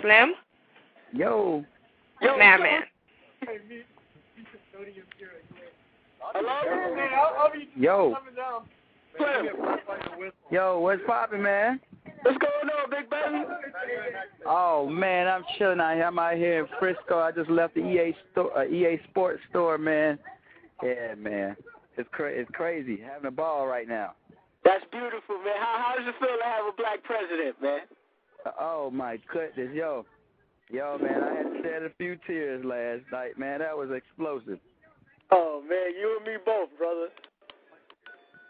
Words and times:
Slim? 0.00 0.34
Yo. 1.12 1.64
Yo, 2.20 2.38
man, 2.38 2.62
man. 2.62 2.82
Yo. 7.76 8.16
Slim. 9.16 9.46
Yo, 10.50 10.80
what's 10.80 11.02
poppin', 11.06 11.42
man? 11.42 11.80
What's 12.22 12.38
going 12.38 12.70
on, 12.70 12.90
Big 12.90 13.10
Baby? 13.10 13.44
Oh 14.46 14.88
man, 14.88 15.28
I'm 15.28 15.44
chilling 15.58 15.80
out 15.80 15.94
here. 15.94 16.04
I'm 16.04 16.18
out 16.18 16.36
here 16.36 16.60
in 16.60 16.66
Frisco. 16.78 17.18
I 17.18 17.32
just 17.32 17.50
left 17.50 17.74
the 17.74 17.80
EA 17.80 18.16
store, 18.32 18.56
uh, 18.56 18.64
EA 18.64 18.98
Sports 19.10 19.40
store, 19.50 19.78
man. 19.78 20.18
Yeah, 20.82 21.14
man. 21.16 21.56
It's 21.96 22.08
cra- 22.12 22.32
it's 22.32 22.50
crazy 22.52 22.98
having 22.98 23.26
a 23.26 23.30
ball 23.30 23.66
right 23.66 23.86
now. 23.86 24.14
That's 24.64 24.84
beautiful, 24.90 25.36
man. 25.36 25.54
How 25.58 25.84
how 25.84 25.94
does 25.98 26.08
it 26.08 26.14
feel 26.18 26.36
to 26.36 26.44
have 26.44 26.64
a 26.66 26.72
black 26.76 27.02
president, 27.04 27.60
man? 27.60 27.80
Oh 28.60 28.90
my 28.92 29.18
goodness, 29.32 29.70
yo, 29.74 30.04
yo, 30.70 30.98
man. 31.00 31.22
I 31.22 31.34
had 31.36 31.46
shed 31.62 31.82
a 31.82 31.90
few 31.96 32.16
tears 32.26 32.64
last 32.64 33.10
night, 33.12 33.38
man. 33.38 33.60
That 33.60 33.76
was 33.76 33.90
explosive. 33.94 34.58
Oh 35.30 35.62
man, 35.68 35.92
you 35.98 36.16
and 36.18 36.26
me 36.26 36.34
both, 36.44 36.68
brother. 36.78 37.08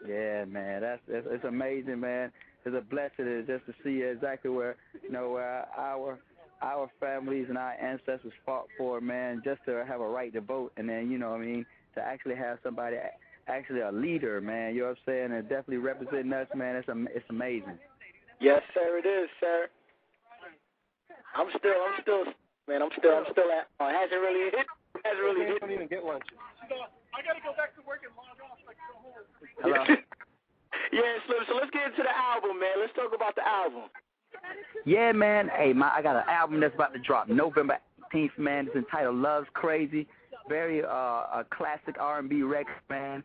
Yeah, 0.07 0.45
man. 0.45 0.81
That's 0.81 1.01
it's, 1.07 1.27
it's 1.29 1.45
amazing, 1.45 1.99
man. 1.99 2.31
It's 2.65 2.75
a 2.75 2.81
blessing 2.81 3.43
just 3.47 3.65
to 3.67 3.73
see 3.83 4.01
exactly 4.03 4.51
where 4.51 4.75
you 5.03 5.11
know 5.11 5.29
where 5.31 5.65
our 5.77 6.19
our 6.61 6.89
families 6.99 7.45
and 7.49 7.57
our 7.57 7.73
ancestors 7.73 8.33
fought 8.45 8.67
for, 8.77 9.01
man, 9.01 9.41
just 9.43 9.61
to 9.65 9.85
have 9.85 10.01
a 10.01 10.07
right 10.07 10.33
to 10.33 10.41
vote, 10.41 10.71
and 10.77 10.87
then 10.89 11.09
you 11.11 11.17
know 11.17 11.31
what 11.31 11.41
I 11.41 11.45
mean 11.45 11.65
to 11.95 12.01
actually 12.01 12.35
have 12.35 12.57
somebody 12.63 12.97
actually 13.47 13.81
a 13.81 13.91
leader, 13.91 14.41
man. 14.41 14.73
You 14.73 14.81
know 14.81 14.87
what 14.87 14.97
I'm 14.97 15.03
saying? 15.05 15.31
And 15.31 15.43
definitely 15.43 15.77
representing 15.77 16.33
us, 16.33 16.47
man. 16.55 16.75
It's 16.75 16.89
am- 16.89 17.09
it's 17.13 17.25
amazing. 17.29 17.77
Yes, 18.41 18.61
sir, 18.73 18.99
it 19.03 19.07
is, 19.07 19.29
sir. 19.39 19.67
I'm 21.35 21.51
still, 21.59 21.75
I'm 21.75 21.95
still, 22.01 22.23
man, 22.67 22.79
I'm 22.81 22.93
still, 22.95 23.11
I'm 23.11 23.27
still 23.31 23.51
at. 23.51 23.67
Oh, 23.79 23.91
it 23.91 23.95
hasn't 23.95 24.21
really 24.23 24.55
hit. 24.55 24.63
It 24.63 25.03
Hasn't 25.03 25.23
really 25.23 25.45
hit. 25.45 25.59
I 25.59 25.67
don't 25.67 25.75
even 25.75 25.87
get 25.91 26.03
lunch. 26.07 26.23
I 26.63 27.23
gotta 27.23 27.43
go 27.43 27.51
back 27.59 27.75
to 27.75 27.83
work 27.83 28.01
and 28.07 28.15
log 28.15 28.39
off 28.39 28.59
like 28.63 28.79
go 28.87 28.95
home. 28.99 29.27
Hello. 29.59 29.83
yeah, 30.95 31.19
Slim. 31.27 31.43
So 31.47 31.55
let's 31.55 31.71
get 31.71 31.91
into 31.91 32.03
the 32.03 32.15
album, 32.15 32.59
man. 32.59 32.79
Let's 32.79 32.95
talk 32.95 33.11
about 33.13 33.35
the 33.35 33.43
album. 33.47 33.91
Yeah, 34.85 35.11
man. 35.11 35.49
Hey, 35.55 35.73
my, 35.73 35.91
I 35.91 36.01
got 36.01 36.15
an 36.15 36.27
album 36.27 36.59
that's 36.59 36.75
about 36.75 36.93
to 36.93 36.99
drop 36.99 37.27
November 37.27 37.79
18th, 38.13 38.37
man. 38.37 38.67
It's 38.67 38.75
entitled 38.75 39.15
Love's 39.15 39.47
Crazy. 39.53 40.07
Very 40.47 40.83
uh, 40.83 40.87
a 40.87 41.45
classic 41.51 41.95
R&B 41.99 42.43
record, 42.43 42.75
man. 42.89 43.23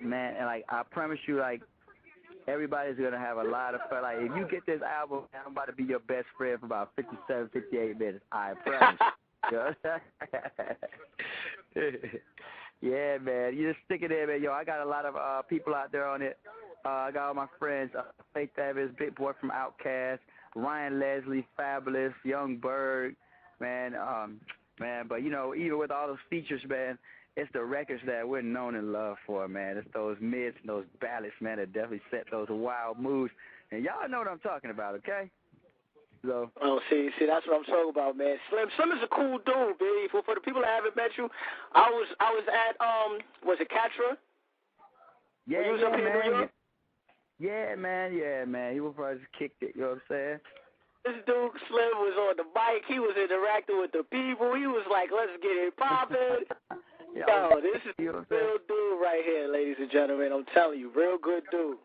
Man, 0.00 0.34
and 0.36 0.46
like 0.46 0.64
I 0.68 0.82
promise 0.90 1.18
you, 1.26 1.38
like 1.38 1.62
everybody's 2.48 2.96
gonna 2.96 3.18
have 3.18 3.38
a 3.38 3.44
lot 3.44 3.74
of 3.74 3.80
fun. 3.88 4.02
Like 4.02 4.18
if 4.20 4.36
you 4.36 4.46
get 4.50 4.66
this 4.66 4.80
album, 4.82 5.22
I'm 5.44 5.52
about 5.52 5.66
to 5.66 5.72
be 5.72 5.84
your 5.84 6.00
best 6.00 6.26
friend 6.36 6.58
for 6.60 6.66
about 6.66 6.92
57, 6.96 7.50
58 7.52 7.98
minutes. 7.98 8.24
I 8.32 8.52
promise. 8.64 9.00
you. 9.50 9.60
yeah, 12.90 13.18
man. 13.18 13.56
You 13.56 13.72
just 13.72 13.84
stick 13.84 14.02
it 14.02 14.12
in, 14.12 14.28
man. 14.28 14.42
Yo, 14.42 14.52
I 14.52 14.64
got 14.64 14.80
a 14.80 14.88
lot 14.88 15.04
of 15.04 15.16
uh 15.16 15.42
people 15.42 15.74
out 15.74 15.92
there 15.92 16.06
on 16.06 16.22
it. 16.22 16.38
Uh, 16.84 16.88
I 16.88 17.10
got 17.12 17.28
all 17.28 17.34
my 17.34 17.46
friends, 17.58 17.92
uh, 17.96 18.02
Faith 18.34 18.58
Evans, 18.58 18.92
Big 18.98 19.14
Boi 19.14 19.32
from 19.40 19.52
Outkast, 19.52 20.18
Ryan 20.56 20.98
Leslie, 20.98 21.46
Fabolous, 21.56 22.12
Young 22.24 22.56
Bird, 22.56 23.14
man, 23.60 23.94
um, 23.94 24.40
man. 24.80 25.06
But 25.08 25.22
you 25.22 25.30
know, 25.30 25.54
even 25.54 25.78
with 25.78 25.92
all 25.92 26.08
those 26.08 26.16
features, 26.28 26.60
man, 26.68 26.98
it's 27.36 27.50
the 27.52 27.64
records 27.64 28.02
that 28.06 28.28
we're 28.28 28.42
known 28.42 28.74
and 28.74 28.92
loved 28.92 29.20
for, 29.26 29.48
man. 29.48 29.78
It's 29.78 29.88
those 29.94 30.16
mids 30.20 30.56
and 30.60 30.68
those 30.68 30.84
ballads, 31.00 31.34
man, 31.40 31.58
that 31.58 31.72
definitely 31.72 32.02
set 32.10 32.24
those 32.30 32.48
wild 32.50 32.98
moves. 32.98 33.32
And 33.70 33.82
y'all 33.84 34.08
know 34.08 34.18
what 34.18 34.28
I'm 34.28 34.38
talking 34.40 34.70
about, 34.70 34.94
okay? 34.96 35.30
So. 36.24 36.50
Oh, 36.62 36.78
see, 36.90 37.08
see, 37.18 37.26
that's 37.26 37.46
what 37.46 37.56
I'm 37.56 37.64
talking 37.64 37.90
about, 37.90 38.16
man. 38.16 38.36
Slim, 38.50 38.68
Slim 38.76 38.92
is 38.92 39.02
a 39.02 39.08
cool 39.08 39.38
dude, 39.44 39.78
baby. 39.78 40.06
For 40.10 40.22
for 40.22 40.34
the 40.34 40.40
people 40.40 40.60
that 40.60 40.70
haven't 40.70 40.94
met 40.94 41.10
you, 41.16 41.28
I 41.74 41.90
was 41.90 42.06
I 42.20 42.30
was 42.30 42.44
at 42.46 42.78
um 42.78 43.18
was 43.44 43.58
it 43.58 43.68
Catra? 43.70 44.14
Yeah, 45.48 45.66
yeah, 45.66 45.86
up 45.86 45.96
here 45.96 46.22
in 46.22 46.32
man. 46.32 46.48
Yeah, 47.40 47.74
man. 47.74 48.14
Yeah, 48.14 48.44
man. 48.44 48.74
He 48.74 48.78
was 48.78 48.92
probably 48.94 49.18
just 49.18 49.32
kicked 49.36 49.62
it. 49.64 49.72
You 49.74 49.82
know 49.82 49.98
what 49.98 50.06
I'm 50.14 50.14
saying? 50.14 50.38
This 51.04 51.18
dude 51.26 51.58
Slim 51.66 51.98
was 51.98 52.14
on 52.14 52.36
the 52.36 52.46
bike. 52.54 52.86
He 52.86 53.00
was 53.00 53.16
interacting 53.18 53.80
with 53.80 53.90
the 53.90 54.06
people. 54.06 54.54
He 54.54 54.70
was 54.70 54.86
like, 54.86 55.10
"Let's 55.10 55.34
get 55.42 55.58
it 55.58 55.76
popping." 55.76 56.46
Yo, 57.14 57.60
this 57.62 57.82
is 57.86 57.94
you 57.98 58.06
know 58.06 58.12
what 58.12 58.18
I'm 58.18 58.26
the 58.28 58.36
saying? 58.36 58.46
real 58.46 58.58
dude 58.68 59.02
right 59.02 59.22
here, 59.24 59.48
ladies 59.52 59.76
and 59.78 59.90
gentlemen. 59.90 60.32
I'm 60.32 60.44
telling 60.54 60.78
you, 60.78 60.90
real 60.94 61.18
good 61.18 61.42
dude. 61.50 61.76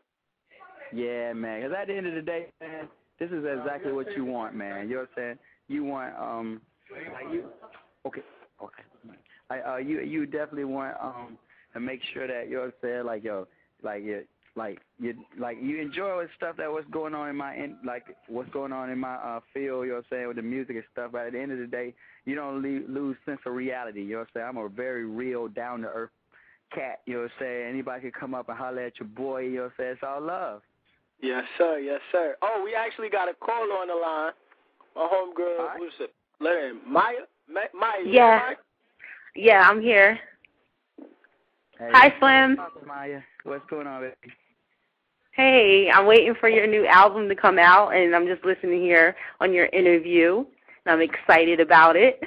Yeah, 0.93 1.33
man. 1.33 1.61
Because 1.61 1.75
at 1.79 1.87
the 1.87 1.95
end 1.95 2.07
of 2.07 2.13
the 2.15 2.21
day, 2.21 2.47
man, 2.61 2.87
this 3.19 3.29
is 3.31 3.43
exactly 3.45 3.91
what 3.91 4.07
you 4.15 4.25
want, 4.25 4.55
man. 4.55 4.87
You 4.87 4.95
know 4.95 5.01
what 5.01 5.09
I'm 5.09 5.15
saying? 5.15 5.37
You 5.67 5.83
want 5.83 6.15
um, 6.15 6.61
like 6.91 7.33
you. 7.33 7.45
Okay, 8.05 8.21
okay. 8.63 8.83
I 9.49 9.59
uh, 9.61 9.77
you 9.77 10.01
you 10.01 10.25
definitely 10.25 10.65
want 10.65 10.95
um 11.01 11.37
to 11.73 11.79
make 11.79 12.01
sure 12.13 12.27
that 12.27 12.47
you 12.49 12.55
know 12.55 12.61
what 12.61 12.67
I'm 12.67 12.73
saying, 12.81 13.05
like 13.05 13.23
yo, 13.23 13.47
like 13.83 14.03
you 14.03 14.23
like 14.57 14.79
you 14.99 15.13
like 15.39 15.57
you 15.61 15.79
enjoy 15.79 16.23
the 16.23 16.29
stuff 16.35 16.57
that 16.57 16.71
what's 16.71 16.89
going 16.89 17.13
on 17.13 17.29
in 17.29 17.35
my 17.35 17.55
in 17.55 17.77
like 17.85 18.03
what's 18.27 18.49
going 18.49 18.73
on 18.73 18.89
in 18.89 18.97
my 18.97 19.15
uh 19.15 19.39
field. 19.53 19.85
You 19.85 19.91
know 19.91 19.95
what 19.97 20.05
I'm 20.11 20.17
saying 20.17 20.27
with 20.27 20.37
the 20.37 20.41
music 20.41 20.75
and 20.75 20.83
stuff. 20.91 21.11
But 21.13 21.27
at 21.27 21.33
the 21.33 21.39
end 21.39 21.51
of 21.51 21.59
the 21.59 21.67
day, 21.67 21.93
you 22.25 22.35
don't 22.35 22.61
le- 22.61 22.91
lose 22.91 23.15
sense 23.25 23.39
of 23.45 23.53
reality. 23.53 24.01
You 24.01 24.13
know 24.13 24.17
what 24.19 24.29
I'm 24.35 24.41
saying? 24.41 24.47
I'm 24.49 24.57
a 24.57 24.67
very 24.69 25.05
real, 25.05 25.47
down 25.47 25.81
to 25.81 25.87
earth 25.87 26.09
cat. 26.73 27.01
You 27.05 27.13
know 27.13 27.19
what 27.21 27.31
I'm 27.39 27.45
saying? 27.45 27.69
Anybody 27.69 28.01
can 28.01 28.11
come 28.19 28.33
up 28.33 28.49
and 28.49 28.57
holler 28.57 28.81
at 28.81 28.99
your 28.99 29.07
boy. 29.09 29.41
You 29.43 29.55
know 29.55 29.61
what 29.63 29.65
I'm 29.65 29.73
saying? 29.77 29.91
It's 29.93 30.03
all 30.03 30.21
love. 30.21 30.61
Yes, 31.21 31.43
sir. 31.57 31.79
Yes, 31.79 32.01
sir. 32.11 32.35
Oh, 32.41 32.61
we 32.63 32.75
actually 32.75 33.09
got 33.09 33.29
a 33.29 33.33
call 33.33 33.71
on 33.79 33.87
the 33.87 33.93
line. 33.93 34.31
My 34.95 35.07
homegirl, 35.07 35.59
All 35.59 35.65
right. 35.67 35.79
who's 35.79 35.93
it? 35.99 36.13
Let 36.39 36.57
him. 36.63 36.81
Maya. 36.87 37.25
Ma- 37.51 37.61
Maya. 37.79 38.03
Yeah. 38.05 38.39
there, 38.39 38.57
Yeah, 39.35 39.69
I'm 39.69 39.81
here. 39.81 40.19
Hey, 41.79 41.89
Hi, 41.93 42.13
Slim. 42.19 42.57
what's 42.57 42.87
Maya. 42.87 43.21
What's 43.43 43.65
going 43.69 43.85
on, 43.87 44.01
baby? 44.01 44.33
Hey, 45.37 45.91
I'm 45.93 46.07
waiting 46.07 46.33
for 46.39 46.49
your 46.49 46.65
new 46.65 46.87
album 46.87 47.29
to 47.29 47.35
come 47.35 47.59
out, 47.59 47.89
and 47.89 48.15
I'm 48.15 48.25
just 48.25 48.43
listening 48.43 48.81
here 48.81 49.15
on 49.39 49.53
your 49.53 49.67
interview, 49.67 50.37
and 50.83 50.93
I'm 50.95 51.01
excited 51.01 51.59
about 51.59 51.95
it. 51.95 52.19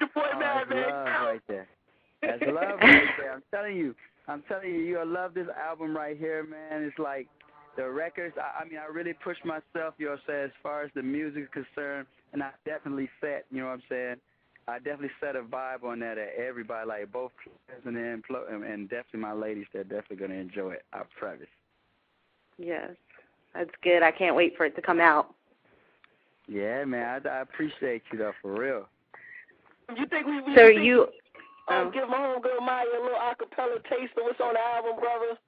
Your 0.00 0.08
boy, 0.14 0.22
Oh, 0.34 0.38
man, 0.38 0.56
that's 0.56 0.70
man. 0.70 0.88
love 0.88 1.26
right 1.26 1.42
there. 1.48 1.68
That's 2.22 2.40
love 2.46 2.78
right 2.80 3.08
there. 3.18 3.32
I'm 3.34 3.42
telling 3.52 3.76
you. 3.76 3.94
I'm 4.26 4.42
telling 4.48 4.70
you, 4.70 4.80
you'll 4.80 5.06
love 5.06 5.34
this 5.34 5.48
album 5.54 5.94
right 5.94 6.16
here, 6.16 6.44
man. 6.44 6.82
It's 6.82 6.98
like 6.98 7.28
the 7.76 7.90
records. 7.90 8.36
I, 8.40 8.62
I 8.62 8.64
mean, 8.66 8.78
I 8.78 8.90
really 8.90 9.12
pushed 9.12 9.44
myself, 9.44 9.92
you 9.98 10.06
know 10.06 10.12
what 10.12 10.20
I'm 10.20 10.24
saying, 10.26 10.44
as 10.46 10.50
far 10.62 10.82
as 10.82 10.90
the 10.94 11.02
music 11.02 11.42
is 11.42 11.48
concerned, 11.52 12.06
and 12.32 12.42
I 12.42 12.52
definitely 12.64 13.10
set, 13.20 13.44
you 13.50 13.60
know 13.60 13.66
what 13.66 13.74
I'm 13.74 13.82
saying, 13.90 14.16
I 14.66 14.78
definitely 14.78 15.10
set 15.20 15.36
a 15.36 15.42
vibe 15.42 15.84
on 15.84 16.00
that 16.00 16.14
that 16.14 16.30
everybody, 16.42 16.88
like 16.88 17.12
both 17.12 17.32
players 17.44 17.82
and 17.84 17.94
then 17.94 18.22
and 18.50 18.64
and 18.64 18.88
definitely 18.88 19.20
my 19.20 19.34
ladies, 19.34 19.66
they're 19.74 19.84
definitely 19.84 20.16
gonna 20.16 20.40
enjoy 20.40 20.72
it. 20.72 20.84
I 20.94 21.02
promise. 21.20 21.46
Yes, 22.58 22.90
that's 23.54 23.70
good. 23.82 24.02
I 24.02 24.10
can't 24.10 24.36
wait 24.36 24.56
for 24.56 24.64
it 24.66 24.74
to 24.76 24.82
come 24.82 25.00
out. 25.00 25.34
Yeah, 26.48 26.84
man. 26.84 27.22
I, 27.24 27.28
I 27.28 27.40
appreciate 27.40 28.02
you 28.12 28.18
though, 28.18 28.32
for 28.40 28.58
real. 28.58 28.88
You 29.96 30.06
think 30.06 30.26
we? 30.26 30.40
we 30.40 30.54
So 30.54 30.66
think 30.66 30.82
you, 30.84 31.06
Um, 31.68 31.90
give 31.92 32.08
my 32.08 32.16
homegirl 32.16 32.64
Maya 32.64 32.84
a 32.84 33.02
little 33.02 33.18
acapella 33.18 33.82
taste 33.90 34.12
of 34.16 34.24
what's 34.24 34.40
on 34.40 34.54
the 34.54 34.60
album, 34.60 35.00
brother. 35.00 35.38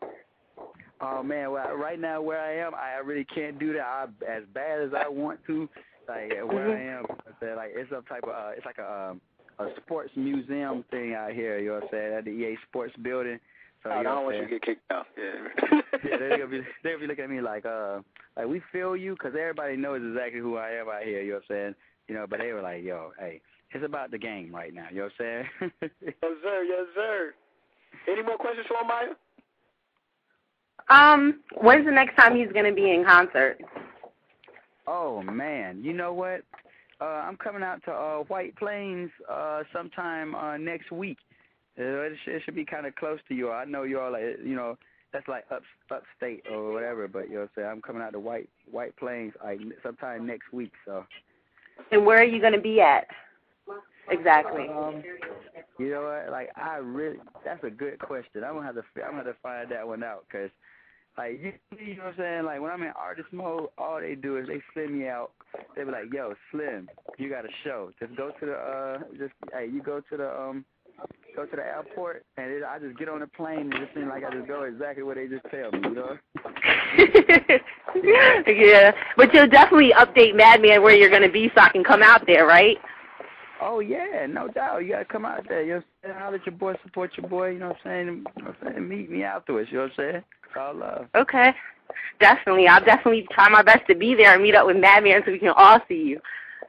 Oh 1.01 1.23
man, 1.23 1.53
well, 1.53 1.75
right 1.75 1.99
now 1.99 2.21
where 2.21 2.41
I 2.41 2.57
am, 2.57 2.75
I 2.75 2.99
really 3.05 3.25
can't 3.25 3.59
do 3.59 3.73
that 3.75 3.83
I, 3.83 4.07
as 4.29 4.43
bad 4.53 4.81
as 4.81 4.91
I 4.95 5.09
want 5.09 5.41
to. 5.47 5.69
Like 6.09 6.33
where 6.45 6.77
I 6.77 6.99
am, 6.99 7.05
I 7.11 7.31
said, 7.39 7.57
like 7.57 7.71
it's 7.75 7.91
some 7.91 8.03
type 8.05 8.25
of, 8.25 8.31
uh, 8.31 8.51
it's 8.57 8.67
like 8.67 8.79
a 8.79 9.11
um, 9.11 9.21
a 9.59 9.69
sports 9.83 10.11
museum 10.17 10.85
thing 10.91 11.15
out 11.15 11.33
here. 11.33 11.59
You 11.59 11.69
know 11.69 11.75
what 11.75 11.83
I'm 11.85 11.89
saying? 11.93 12.15
At 12.15 12.25
the 12.25 12.31
EA 12.31 12.57
Sports 12.69 12.95
Building. 13.03 13.39
So 13.83 13.91
Oh, 13.91 13.99
you 13.99 14.05
no, 14.05 14.11
I 14.11 14.15
don't 14.15 14.25
want 14.25 14.37
you 14.37 14.43
to 14.43 14.49
get 14.49 14.63
kicked 14.63 14.93
out. 14.93 15.07
Yeah. 15.17 15.81
yeah, 16.05 16.17
they're 16.19 16.39
gonna 16.39 16.47
be 16.51 16.63
they're 16.83 16.95
gonna 16.95 17.03
be 17.03 17.07
looking 17.07 17.25
at 17.25 17.31
me 17.31 17.41
like, 17.41 17.65
uh, 17.65 18.01
like 18.37 18.47
we 18.47 18.63
feel 18.73 18.97
you, 18.97 19.17
cause 19.17 19.33
everybody 19.39 19.77
knows 19.77 20.03
exactly 20.05 20.41
who 20.41 20.57
I 20.57 20.71
am 20.71 20.89
out 20.89 21.03
here. 21.03 21.23
You 21.23 21.33
know 21.33 21.35
what 21.37 21.57
I'm 21.57 21.57
saying? 21.57 21.75
You 22.09 22.15
know, 22.15 22.27
but 22.29 22.41
they 22.41 22.53
were 22.53 22.63
like, 22.63 22.83
yo, 22.83 23.13
hey, 23.19 23.41
it's 23.73 23.85
about 23.85 24.11
the 24.11 24.19
game 24.19 24.55
right 24.55 24.75
now. 24.75 24.87
You 24.91 24.97
know 24.97 25.03
what 25.19 25.27
I'm 25.27 25.47
saying? 25.61 25.73
yes, 26.03 26.33
sir. 26.43 26.65
Yes, 26.65 26.87
sir. 26.95 27.35
Any 28.11 28.23
more 28.23 28.37
questions 28.37 28.67
for 28.67 28.85
Maya? 28.87 29.15
um, 30.91 31.41
when's 31.61 31.85
the 31.85 31.93
next 31.93 32.17
time 32.17 32.37
he's 32.37 32.53
gonna 32.53 32.73
be 32.73 32.91
in 32.93 33.05
concert? 33.05 33.61
Oh 34.87 35.23
man, 35.23 35.83
you 35.85 35.93
know 35.93 36.13
what? 36.13 36.43
Uh, 37.01 37.05
I'm 37.05 37.37
coming 37.37 37.63
out 37.63 37.85
to 37.85 37.93
uh, 37.93 38.19
White 38.25 38.57
Plains 38.57 39.11
uh, 39.31 39.63
sometime 39.73 40.35
uh, 40.35 40.57
next 40.57 40.91
week. 40.91 41.19
Uh, 41.79 41.83
it, 41.83 42.13
it 42.27 42.43
should 42.45 42.55
be 42.57 42.65
kind 42.65 42.87
of 42.87 42.95
close 42.97 43.21
to 43.29 43.35
you. 43.35 43.51
I 43.51 43.65
know 43.65 43.85
you 43.85 44.01
all, 44.01 44.13
like, 44.13 44.23
you 44.45 44.57
know, 44.57 44.77
that's 45.13 45.29
like 45.29 45.45
up 45.51 45.63
upstate 45.91 46.43
or 46.51 46.73
whatever. 46.73 47.09
But 47.09 47.29
you 47.29 47.35
know, 47.35 47.41
what 47.41 47.45
I'm 47.45 47.51
saying 47.57 47.69
I'm 47.69 47.83
coming 47.83 48.03
out 48.03 48.13
to 48.13 48.21
White 48.21 48.49
White 48.71 48.97
Plains 48.97 49.33
like 49.43 49.61
sometime 49.83 50.27
next 50.27 50.53
week. 50.53 50.73
So 50.85 51.05
And 51.91 52.05
where 52.05 52.19
are 52.19 52.25
you 52.25 52.41
gonna 52.41 52.61
be 52.61 52.81
at? 52.81 53.07
Exactly. 54.11 54.69
um, 54.69 55.03
you 55.79 55.91
know 55.91 56.03
what? 56.03 56.31
Like 56.31 56.51
I 56.57 56.77
really, 56.77 57.19
that's 57.45 57.63
a 57.65 57.71
good 57.71 57.99
question. 57.99 58.45
I'm 58.45 58.55
gonna 58.55 58.67
have 58.67 58.75
to 58.75 58.83
I'm 59.03 59.13
gonna 59.13 59.25
have 59.25 59.35
to 59.35 59.41
find 59.43 59.71
that 59.71 59.87
one 59.87 60.03
out 60.03 60.25
because. 60.31 60.51
Like 61.17 61.41
you, 61.43 61.53
you 61.85 61.97
know 61.97 62.05
what 62.05 62.11
I'm 62.11 62.17
saying? 62.17 62.45
Like 62.45 62.61
when 62.61 62.71
I'm 62.71 62.83
in 62.83 62.93
artist 62.95 63.33
mode, 63.33 63.71
all 63.77 63.99
they 64.01 64.15
do 64.15 64.37
is 64.37 64.47
they 64.47 64.63
send 64.73 64.97
me 64.97 65.09
out. 65.09 65.33
they 65.75 65.83
be 65.83 65.91
like, 65.91 66.13
"Yo, 66.15 66.35
Slim, 66.53 66.89
you 67.17 67.29
got 67.29 67.45
a 67.45 67.49
show. 67.65 67.91
Just 67.99 68.17
go 68.17 68.31
to 68.39 68.47
the 68.47 68.53
uh, 68.53 68.99
just 69.19 69.33
hey, 69.53 69.67
you 69.67 69.83
go 69.83 70.01
to 70.01 70.17
the 70.17 70.41
um, 70.41 70.65
go 71.39 71.47
to 71.47 71.57
the 71.57 71.65
airport, 71.65 72.25
and 72.37 72.51
it, 72.51 72.65
I 72.65 72.81
just 72.81 72.99
get 72.99 73.09
on 73.09 73.21
the 73.21 73.29
plane, 73.29 73.73
and 73.73 73.75
it 73.75 73.89
seems 73.95 74.09
like 74.09 74.25
I 74.25 74.35
just 74.35 74.49
go 74.49 74.65
exactly 74.65 75.05
where 75.05 75.15
they 75.15 75.29
just 75.29 75.45
tell 75.51 75.71
me, 75.71 75.79
you 75.85 75.95
know." 75.95 76.19
yeah, 78.45 78.93
but 79.17 79.33
you'll 79.33 79.47
definitely 79.47 79.93
update 79.97 80.35
Madman 80.35 80.83
where 80.83 80.97
you're 80.97 81.11
gonna 81.11 81.31
be, 81.31 81.49
so 81.55 81.61
I 81.61 81.69
can 81.69 81.85
come 81.85 82.03
out 82.03 82.27
there, 82.27 82.45
right? 82.45 82.77
Oh 83.61 83.79
yeah, 83.81 84.27
no 84.29 84.49
doubt. 84.49 84.85
You 84.85 84.91
gotta 84.93 85.05
come 85.05 85.25
out 85.25 85.47
there. 85.49 85.63
You 85.63 85.75
know 85.75 85.83
what 86.03 86.11
I'm 86.11 86.21
saying? 86.21 86.33
Let 86.33 86.47
your 86.47 86.55
boy 86.57 86.75
support 86.85 87.13
your 87.17 87.29
boy, 87.29 87.51
you 87.51 87.59
know 87.61 87.69
what 87.69 87.77
I'm 87.85 87.91
saying? 87.91 88.07
You 88.07 88.43
know 88.43 88.51
what 88.51 88.57
I'm 88.67 88.73
saying? 88.73 88.89
Meet 88.89 89.11
me 89.11 89.23
afterwards, 89.23 89.69
you 89.71 89.79
know 89.79 89.85
what 89.85 89.93
I'm 89.93 90.13
saying? 90.13 90.25
It's 90.45 90.57
all 90.59 90.75
love. 90.75 91.07
Okay. 91.15 91.53
Definitely. 92.21 92.67
I'll 92.69 92.85
definitely 92.85 93.27
try 93.33 93.49
my 93.49 93.63
best 93.63 93.87
to 93.89 93.95
be 93.95 94.15
there 94.15 94.35
and 94.35 94.43
meet 94.43 94.55
up 94.55 94.67
with 94.67 94.77
Madman 94.77 95.23
so 95.25 95.33
we 95.33 95.39
can 95.39 95.55
all 95.57 95.79
see 95.89 95.95
you. 95.95 96.21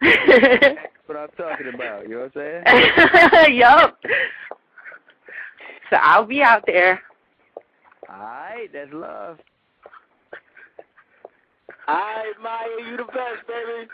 That's 0.02 0.78
what 1.06 1.18
I'm 1.18 1.30
talking 1.38 1.74
about, 1.74 2.04
you 2.04 2.16
know 2.16 2.30
what 2.34 2.42
I'm 2.42 2.64
saying? 2.66 3.56
yup. 3.58 3.98
So 5.90 5.98
I'll 5.98 6.26
be 6.26 6.42
out 6.42 6.64
there. 6.66 7.02
Alright, 8.10 8.72
that's 8.74 8.92
love. 8.94 9.38
Alright, 11.88 12.36
Maya, 12.42 12.90
you 12.90 12.98
the 12.98 13.04
best, 13.06 13.48
baby. 13.48 13.90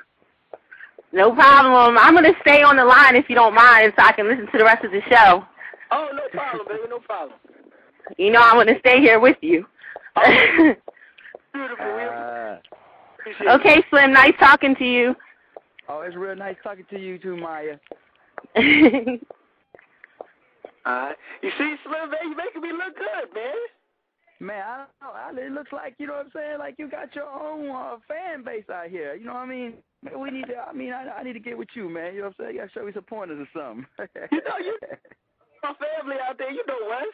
No 1.14 1.34
problem. 1.34 1.98
I'm 1.98 2.14
gonna 2.14 2.34
stay 2.42 2.62
on 2.62 2.76
the 2.76 2.86
line 2.86 3.16
if 3.16 3.30
you 3.30 3.36
don't 3.36 3.56
mind, 3.56 3.94
so 3.98 4.04
I 4.04 4.12
can 4.12 4.28
listen 4.28 4.48
to 4.52 4.58
the 4.58 4.66
rest 4.66 4.84
of 4.84 4.92
the 4.92 5.02
show. 5.10 5.46
Oh, 5.92 6.10
no 6.14 6.28
problem, 6.32 6.68
baby, 6.68 6.90
no 6.90 7.00
problem. 7.00 7.40
You 8.18 8.32
know 8.32 8.42
I'm 8.42 8.56
gonna 8.56 8.80
stay 8.80 9.00
here 9.00 9.20
with 9.20 9.38
you. 9.42 9.66
Beautiful. 11.54 11.86
Uh, 11.86 12.58
okay, 13.50 13.84
Slim. 13.90 14.12
Nice 14.12 14.34
talking 14.40 14.76
to 14.76 14.86
you. 14.86 15.16
oh, 15.88 16.02
it's 16.02 16.16
real 16.16 16.36
nice 16.36 16.58
talking 16.64 16.86
to 16.90 17.00
you 17.00 17.18
too, 17.18 17.38
Maya. 17.38 17.78
You 20.86 21.52
see, 21.58 21.76
Slim, 21.84 22.10
man, 22.12 22.30
you 22.30 22.36
making 22.36 22.62
me 22.62 22.72
look 22.72 22.96
good, 22.96 23.34
man. 23.34 23.54
Man, 24.40 24.62
I 24.62 24.86
don't 25.28 25.36
know. 25.36 25.42
It 25.42 25.52
looks 25.52 25.72
like 25.72 25.96
you 25.98 26.08
know 26.08 26.14
what 26.14 26.26
I'm 26.26 26.32
saying. 26.36 26.60
Like 26.60 26.76
you 26.78 26.90
got 26.90 27.16
your 27.16 27.30
own 27.30 27.70
uh, 27.70 27.98
fan 28.08 28.44
base 28.44 28.66
out 28.72 28.90
here. 28.90 29.16
You 29.16 29.26
know 29.26 29.34
what 29.34 29.40
I 29.40 29.46
mean? 29.48 29.74
We 30.18 30.30
need 30.30 30.48
to. 30.48 30.58
I 30.58 30.74
mean, 30.74 30.92
I, 30.94 31.10
I 31.20 31.24
need 31.24 31.34
to 31.34 31.40
get 31.40 31.58
with 31.58 31.70
you, 31.74 31.88
man. 31.90 32.14
You 32.14 32.22
know 32.22 32.28
what 32.28 32.36
I'm 32.40 32.46
saying? 32.46 32.56
You 32.56 32.62
gotta 32.62 32.72
show 32.74 32.86
me 32.86 32.92
some 32.94 33.04
pointers 33.04 33.48
or 33.48 33.50
something. 33.60 33.86
You 34.32 34.42
know, 34.44 34.58
you- 34.60 34.80
My 35.64 35.74
family 35.74 36.18
out 36.28 36.38
there, 36.38 36.52
you 36.52 36.64
know 36.68 36.78
Wes. 36.90 37.08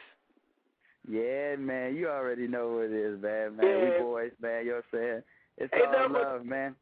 Yeah, 1.08 1.56
man. 1.56 1.94
You 1.96 2.08
already 2.08 2.46
know 2.48 2.74
what 2.74 2.84
it 2.86 2.92
is, 2.92 3.22
man. 3.22 3.56
Man, 3.56 3.66
Yeah. 3.66 3.96
we 3.98 4.02
boys, 4.02 4.32
man. 4.42 4.64
You 4.66 4.70
know 4.72 4.76
what 4.76 4.84
I'm 4.92 4.98
saying? 4.98 5.22
It's 5.58 5.72
Ain't 5.74 5.94
all 5.94 6.08
but- 6.08 6.22
love, 6.22 6.44
man. 6.44 6.74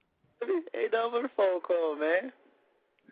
Ain't 0.42 0.92
nothing 0.92 1.10
but 1.12 1.24
a 1.26 1.30
phone 1.36 1.60
call, 1.60 1.96
man. 1.96 2.32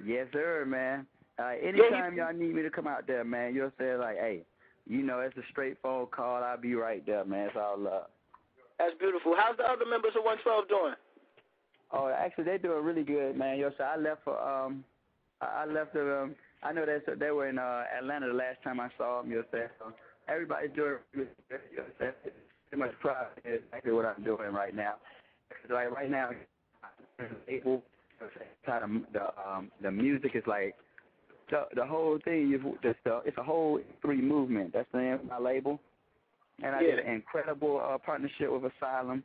Yes, 0.05 0.27
sir, 0.33 0.65
man. 0.67 1.07
Uh, 1.39 1.53
anytime 1.63 2.17
y'all 2.17 2.33
need 2.33 2.55
me 2.55 2.63
to 2.63 2.71
come 2.71 2.87
out 2.87 3.07
there, 3.07 3.25
man, 3.25 3.55
you'll 3.55 3.73
say 3.79 3.95
like, 3.97 4.17
hey, 4.17 4.43
you 4.87 5.03
know, 5.03 5.21
it's 5.21 5.37
a 5.37 5.43
straight 5.51 5.77
phone 5.83 6.07
call. 6.07 6.43
I'll 6.43 6.57
be 6.61 6.75
right 6.75 7.05
there, 7.07 7.25
man. 7.25 7.49
It's 7.49 7.57
all 7.57 7.79
love. 7.79 8.07
That's 8.79 8.95
beautiful. 8.99 9.35
How's 9.37 9.57
the 9.57 9.65
other 9.65 9.85
members 9.89 10.13
of 10.17 10.25
112 10.25 10.69
doing? 10.69 10.95
Oh, 11.93 12.09
actually, 12.09 12.45
they're 12.45 12.59
doing 12.59 12.85
really 12.85 13.03
good, 13.05 13.37
man. 13.37 13.59
Yo, 13.59 13.71
so 13.79 13.85
I 13.85 13.97
left 13.97 14.25
for 14.25 14.39
um, 14.41 14.85
I 15.41 15.65
left 15.67 15.95
the 15.95 16.23
um, 16.23 16.35
I 16.63 16.73
know 16.73 16.85
that 16.85 17.19
they 17.19 17.31
were 17.31 17.49
in 17.49 17.59
uh 17.59 17.85
Atlanta 17.97 18.27
the 18.29 18.35
last 18.35 18.63
time 18.63 18.81
I 18.81 18.89
saw 18.99 19.23
them. 19.23 19.31
You 19.31 19.39
know, 19.39 19.45
so 19.53 19.93
everybody's 20.29 20.71
doing 20.75 20.97
really 21.15 21.29
good. 21.49 21.61
You 21.71 21.79
know, 21.79 21.85
pretty 22.71 22.77
much 22.85 22.93
proud 23.01 23.29
of 23.37 23.53
exactly 23.53 23.93
what 23.93 24.05
I'm 24.05 24.23
doing 24.23 24.53
right 24.53 24.75
now. 24.75 24.95
'Cause, 25.49 25.71
like 25.71 25.91
right 25.91 26.11
now, 26.11 26.31
kind 28.67 28.85
of 28.85 29.13
the 29.13 29.23
um 29.49 29.71
the 29.81 29.91
music 29.91 30.33
is 30.35 30.43
like 30.47 30.75
the 31.51 31.65
the 31.75 31.87
whole 31.87 32.19
thing 32.25 32.53
is 32.55 32.95
uh, 33.07 33.21
it's 33.25 33.39
a 33.39 33.43
whole 33.43 33.81
three 34.03 34.21
movement. 34.21 34.73
That's 34.73 34.89
the 34.93 34.99
name 34.99 35.15
of 35.15 35.25
my 35.25 35.39
label, 35.39 35.81
and 36.63 36.75
I 36.75 36.83
did 36.83 36.99
an 36.99 37.13
incredible 37.13 37.81
uh, 37.83 37.99
partnership 37.99 38.51
with 38.51 38.73
Asylum, 38.77 39.23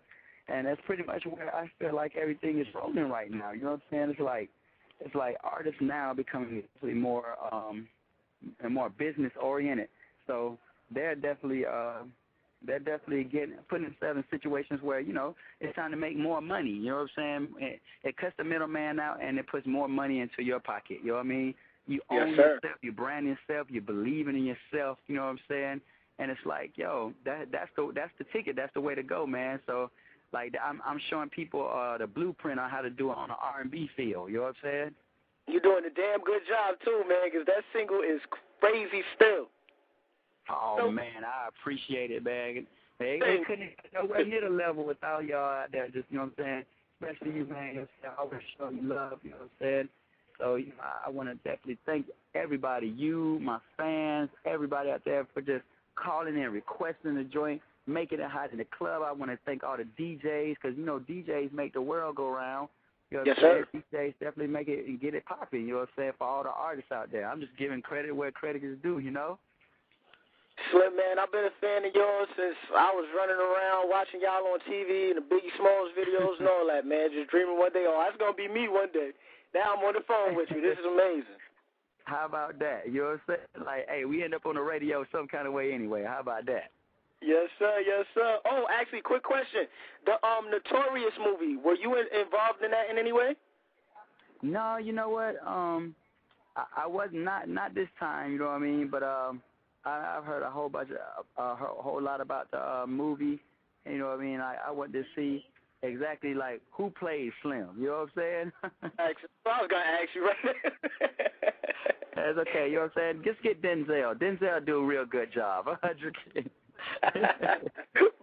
and 0.47 0.67
that's 0.67 0.81
pretty 0.85 1.03
much 1.03 1.23
where 1.25 1.53
I 1.55 1.69
feel 1.79 1.95
like 1.95 2.13
everything 2.19 2.59
is 2.59 2.67
rolling 2.75 3.09
right 3.09 3.31
now. 3.31 3.51
You 3.51 3.61
know 3.61 3.71
what 3.71 3.73
I'm 3.73 3.81
saying? 3.91 4.09
It's 4.11 4.19
like 4.19 4.49
it's 4.99 5.15
like 5.15 5.37
artists 5.43 5.79
now 5.81 6.13
becoming 6.13 6.61
definitely 6.73 6.99
more 6.99 7.35
um 7.51 7.87
and 8.63 8.73
more 8.73 8.89
business 8.89 9.31
oriented. 9.41 9.89
So 10.27 10.57
they're 10.93 11.15
definitely 11.15 11.65
uh 11.65 12.03
they're 12.65 12.79
definitely 12.79 13.25
getting 13.25 13.55
putting 13.69 13.85
themselves 13.85 14.17
in 14.17 14.37
situations 14.37 14.79
where 14.81 14.99
you 14.99 15.13
know 15.13 15.35
it's 15.59 15.75
time 15.75 15.91
to 15.91 15.97
make 15.97 16.17
more 16.17 16.41
money. 16.41 16.69
You 16.69 16.89
know 16.89 16.95
what 16.95 17.09
I'm 17.17 17.47
saying? 17.47 17.47
It, 17.59 17.81
it 18.03 18.17
cuts 18.17 18.33
the 18.37 18.43
middleman 18.43 18.99
out 18.99 19.23
and 19.23 19.37
it 19.37 19.47
puts 19.47 19.67
more 19.67 19.87
money 19.87 20.19
into 20.19 20.43
your 20.43 20.59
pocket. 20.59 20.99
You 21.01 21.09
know 21.09 21.13
what 21.15 21.25
I 21.25 21.29
mean? 21.29 21.53
You 21.87 21.99
own 22.09 22.29
yourself, 22.29 22.77
you 22.81 22.91
brand 22.91 23.25
yourself, 23.27 23.67
you're 23.69 23.81
believing 23.81 24.35
in 24.37 24.45
yourself. 24.45 24.97
You 25.07 25.15
know 25.15 25.23
what 25.23 25.29
I'm 25.31 25.39
saying? 25.49 25.81
And 26.19 26.31
it's 26.31 26.39
like, 26.45 26.71
yo, 26.75 27.11
that 27.25 27.51
that's 27.51 27.69
the 27.75 27.91
that's 27.93 28.11
the 28.17 28.25
ticket. 28.31 28.55
That's 28.55 28.73
the 28.73 28.81
way 28.81 28.95
to 28.95 29.03
go, 29.03 29.25
man. 29.27 29.59
So 29.65 29.89
like 30.31 30.53
I'm 30.63 30.81
I'm 30.85 30.99
showing 31.09 31.29
people 31.29 31.69
uh 31.69 31.97
the 31.97 32.07
blueprint 32.07 32.59
on 32.59 32.69
how 32.69 32.81
to 32.81 32.89
do 32.89 33.11
it 33.11 33.17
on 33.17 33.29
the 33.29 33.35
R&B 33.35 33.89
field. 33.97 34.29
You 34.29 34.37
know 34.37 34.43
what 34.43 34.47
I'm 34.49 34.55
saying? 34.63 34.91
You're 35.47 35.61
doing 35.61 35.83
a 35.85 35.89
damn 35.89 36.21
good 36.21 36.41
job, 36.47 36.79
too, 36.85 37.03
man, 37.09 37.29
'cause 37.29 37.45
that 37.47 37.65
single 37.73 37.99
is 37.99 38.21
crazy 38.61 39.03
still. 39.15 39.49
Oh 40.49 40.75
So- 40.79 40.91
man, 40.91 41.25
I 41.25 41.47
appreciate 41.49 42.11
it, 42.11 42.23
man. 42.23 42.65
They, 42.99 43.19
they 43.19 43.39
couldn't 43.45 43.71
get 43.81 43.93
nowhere 43.93 44.23
near 44.25 44.41
the 44.41 44.49
level 44.49 44.85
without 44.85 45.25
y'all 45.25 45.63
out 45.63 45.71
there. 45.71 45.87
Just 45.87 46.05
you 46.09 46.17
know 46.19 46.25
what 46.25 46.45
I'm 46.45 46.45
saying. 46.45 46.65
Especially 47.01 47.37
you, 47.39 47.45
man. 47.45 47.75
You 47.75 47.87
I 48.05 48.21
always 48.21 48.39
show 48.57 48.69
you 48.69 48.81
love. 48.87 49.19
You 49.23 49.31
know 49.31 49.37
what 49.37 49.43
I'm 49.43 49.49
saying. 49.59 49.89
So 50.39 50.55
you 50.55 50.67
know, 50.67 50.73
I, 50.81 51.07
I 51.07 51.09
want 51.09 51.29
to 51.29 51.35
definitely 51.35 51.77
thank 51.85 52.07
everybody, 52.35 52.87
you, 52.87 53.39
my 53.41 53.59
fans, 53.77 54.29
everybody 54.45 54.89
out 54.91 55.01
there 55.05 55.27
for 55.33 55.41
just 55.41 55.63
calling 55.95 56.41
and 56.41 56.51
requesting 56.53 57.15
the 57.15 57.23
joint, 57.23 57.61
making 57.87 58.19
it 58.19 58.29
hot 58.29 58.51
in 58.51 58.57
the 58.57 58.65
club. 58.77 59.03
I 59.05 59.11
want 59.11 59.31
to 59.31 59.37
thank 59.45 59.63
all 59.63 59.77
the 59.77 59.85
DJs 60.01 60.55
because 60.61 60.77
you 60.77 60.85
know 60.85 60.99
DJs 60.99 61.53
make 61.53 61.73
the 61.73 61.81
world 61.81 62.15
go 62.15 62.29
round. 62.29 62.69
You 63.11 63.17
know 63.17 63.23
what 63.25 63.37
Yes, 63.37 63.37
I'm 63.39 63.65
saying? 63.71 63.83
DJs 63.93 64.13
definitely 64.19 64.53
make 64.53 64.67
it 64.67 64.87
and 64.87 64.99
get 64.99 65.13
it 65.13 65.25
popping. 65.25 65.67
You 65.67 65.73
know 65.73 65.79
what 65.85 65.89
I'm 65.97 66.01
saying? 66.01 66.11
For 66.17 66.25
all 66.27 66.43
the 66.43 66.49
artists 66.49 66.91
out 66.91 67.11
there, 67.11 67.29
I'm 67.29 67.39
just 67.39 67.55
giving 67.57 67.81
credit 67.81 68.11
where 68.11 68.31
credit 68.31 68.63
is 68.63 68.77
due. 68.81 68.99
You 68.99 69.11
know. 69.11 69.37
Slim, 70.69 70.95
man, 70.95 71.17
I've 71.17 71.33
been 71.33 71.49
a 71.49 71.55
fan 71.57 71.81
of 71.81 71.93
yours 71.97 72.29
since 72.37 72.55
I 72.77 72.93
was 72.93 73.09
running 73.17 73.41
around 73.41 73.89
watching 73.89 74.21
y'all 74.21 74.45
on 74.53 74.61
TV 74.69 75.09
and 75.09 75.17
the 75.17 75.25
Biggie 75.25 75.49
Smalls 75.57 75.89
videos 75.97 76.37
and 76.37 76.47
all 76.47 76.69
that, 76.69 76.85
man. 76.85 77.09
Just 77.09 77.33
dreaming 77.33 77.57
one 77.57 77.73
day, 77.73 77.85
oh, 77.89 77.97
that's 77.97 78.17
going 78.21 78.33
to 78.33 78.37
be 78.37 78.47
me 78.47 78.69
one 78.69 78.93
day. 78.93 79.17
Now 79.53 79.75
I'm 79.77 79.83
on 79.85 79.93
the 79.93 80.01
phone 80.07 80.35
with 80.35 80.49
you. 80.49 80.61
This 80.61 80.77
is 80.77 80.85
amazing. 80.85 81.39
How 82.05 82.25
about 82.25 82.59
that? 82.59 82.91
You 82.91 83.01
know 83.01 83.17
what 83.17 83.35
I'm 83.35 83.37
saying? 83.55 83.65
Like, 83.65 83.87
hey, 83.87 84.05
we 84.05 84.23
end 84.23 84.33
up 84.33 84.45
on 84.45 84.55
the 84.55 84.61
radio 84.61 85.05
some 85.11 85.27
kind 85.27 85.47
of 85.47 85.53
way 85.53 85.71
anyway. 85.73 86.03
How 86.05 86.19
about 86.19 86.45
that? 86.47 86.71
Yes, 87.21 87.47
sir. 87.57 87.79
Yes, 87.85 88.05
sir. 88.13 88.39
Oh, 88.45 88.65
actually, 88.69 89.01
quick 89.01 89.23
question. 89.23 89.63
The 90.05 90.13
um 90.27 90.51
Notorious 90.51 91.13
movie, 91.23 91.55
were 91.55 91.75
you 91.75 91.95
in, 91.95 92.05
involved 92.11 92.59
in 92.63 92.71
that 92.71 92.89
in 92.91 92.97
any 92.97 93.13
way? 93.13 93.35
No, 94.41 94.77
you 94.77 94.91
know 94.91 95.09
what? 95.09 95.35
Um, 95.47 95.95
I, 96.57 96.83
I 96.83 96.87
was 96.87 97.09
not 97.13 97.47
not 97.47 97.73
this 97.73 97.87
time. 97.97 98.33
You 98.33 98.39
know 98.39 98.45
what 98.47 98.55
I 98.55 98.59
mean? 98.59 98.89
But 98.91 99.03
um, 99.03 99.41
I, 99.85 100.17
I've 100.17 100.25
heard 100.25 100.43
a 100.43 100.49
whole 100.49 100.67
bunch 100.67 100.89
of 100.89 101.25
uh, 101.39 101.53
a 101.53 101.55
whole 101.55 101.81
whole 101.81 102.01
lot 102.01 102.19
about 102.19 102.51
the 102.51 102.57
uh, 102.57 102.85
movie. 102.85 103.39
You 103.85 103.97
know 103.97 104.09
what 104.09 104.19
I 104.19 104.23
mean? 104.23 104.41
I, 104.41 104.57
I 104.67 104.71
went 104.71 104.91
to 104.93 105.03
see 105.15 105.45
exactly 105.83 106.33
like 106.33 106.61
who 106.71 106.89
plays 106.89 107.31
Slim. 107.41 107.69
You 107.77 107.87
know 107.87 108.07
what 108.15 108.23
I'm 108.23 108.51
saying? 108.51 108.51
I 108.97 109.13
was 109.45 109.69
to 109.69 109.75
ask 109.75 110.09
you 110.15 110.25
right 110.25 110.55
That's 112.15 112.37
okay. 112.47 112.67
You 112.69 112.75
know 112.75 112.81
what 112.83 113.03
I'm 113.03 113.21
saying? 113.21 113.23
Just 113.25 113.41
get 113.41 113.61
Denzel. 113.61 114.15
Denzel 114.15 114.65
do 114.65 114.77
a 114.77 114.85
real 114.85 115.05
good 115.05 115.31
job. 115.33 115.65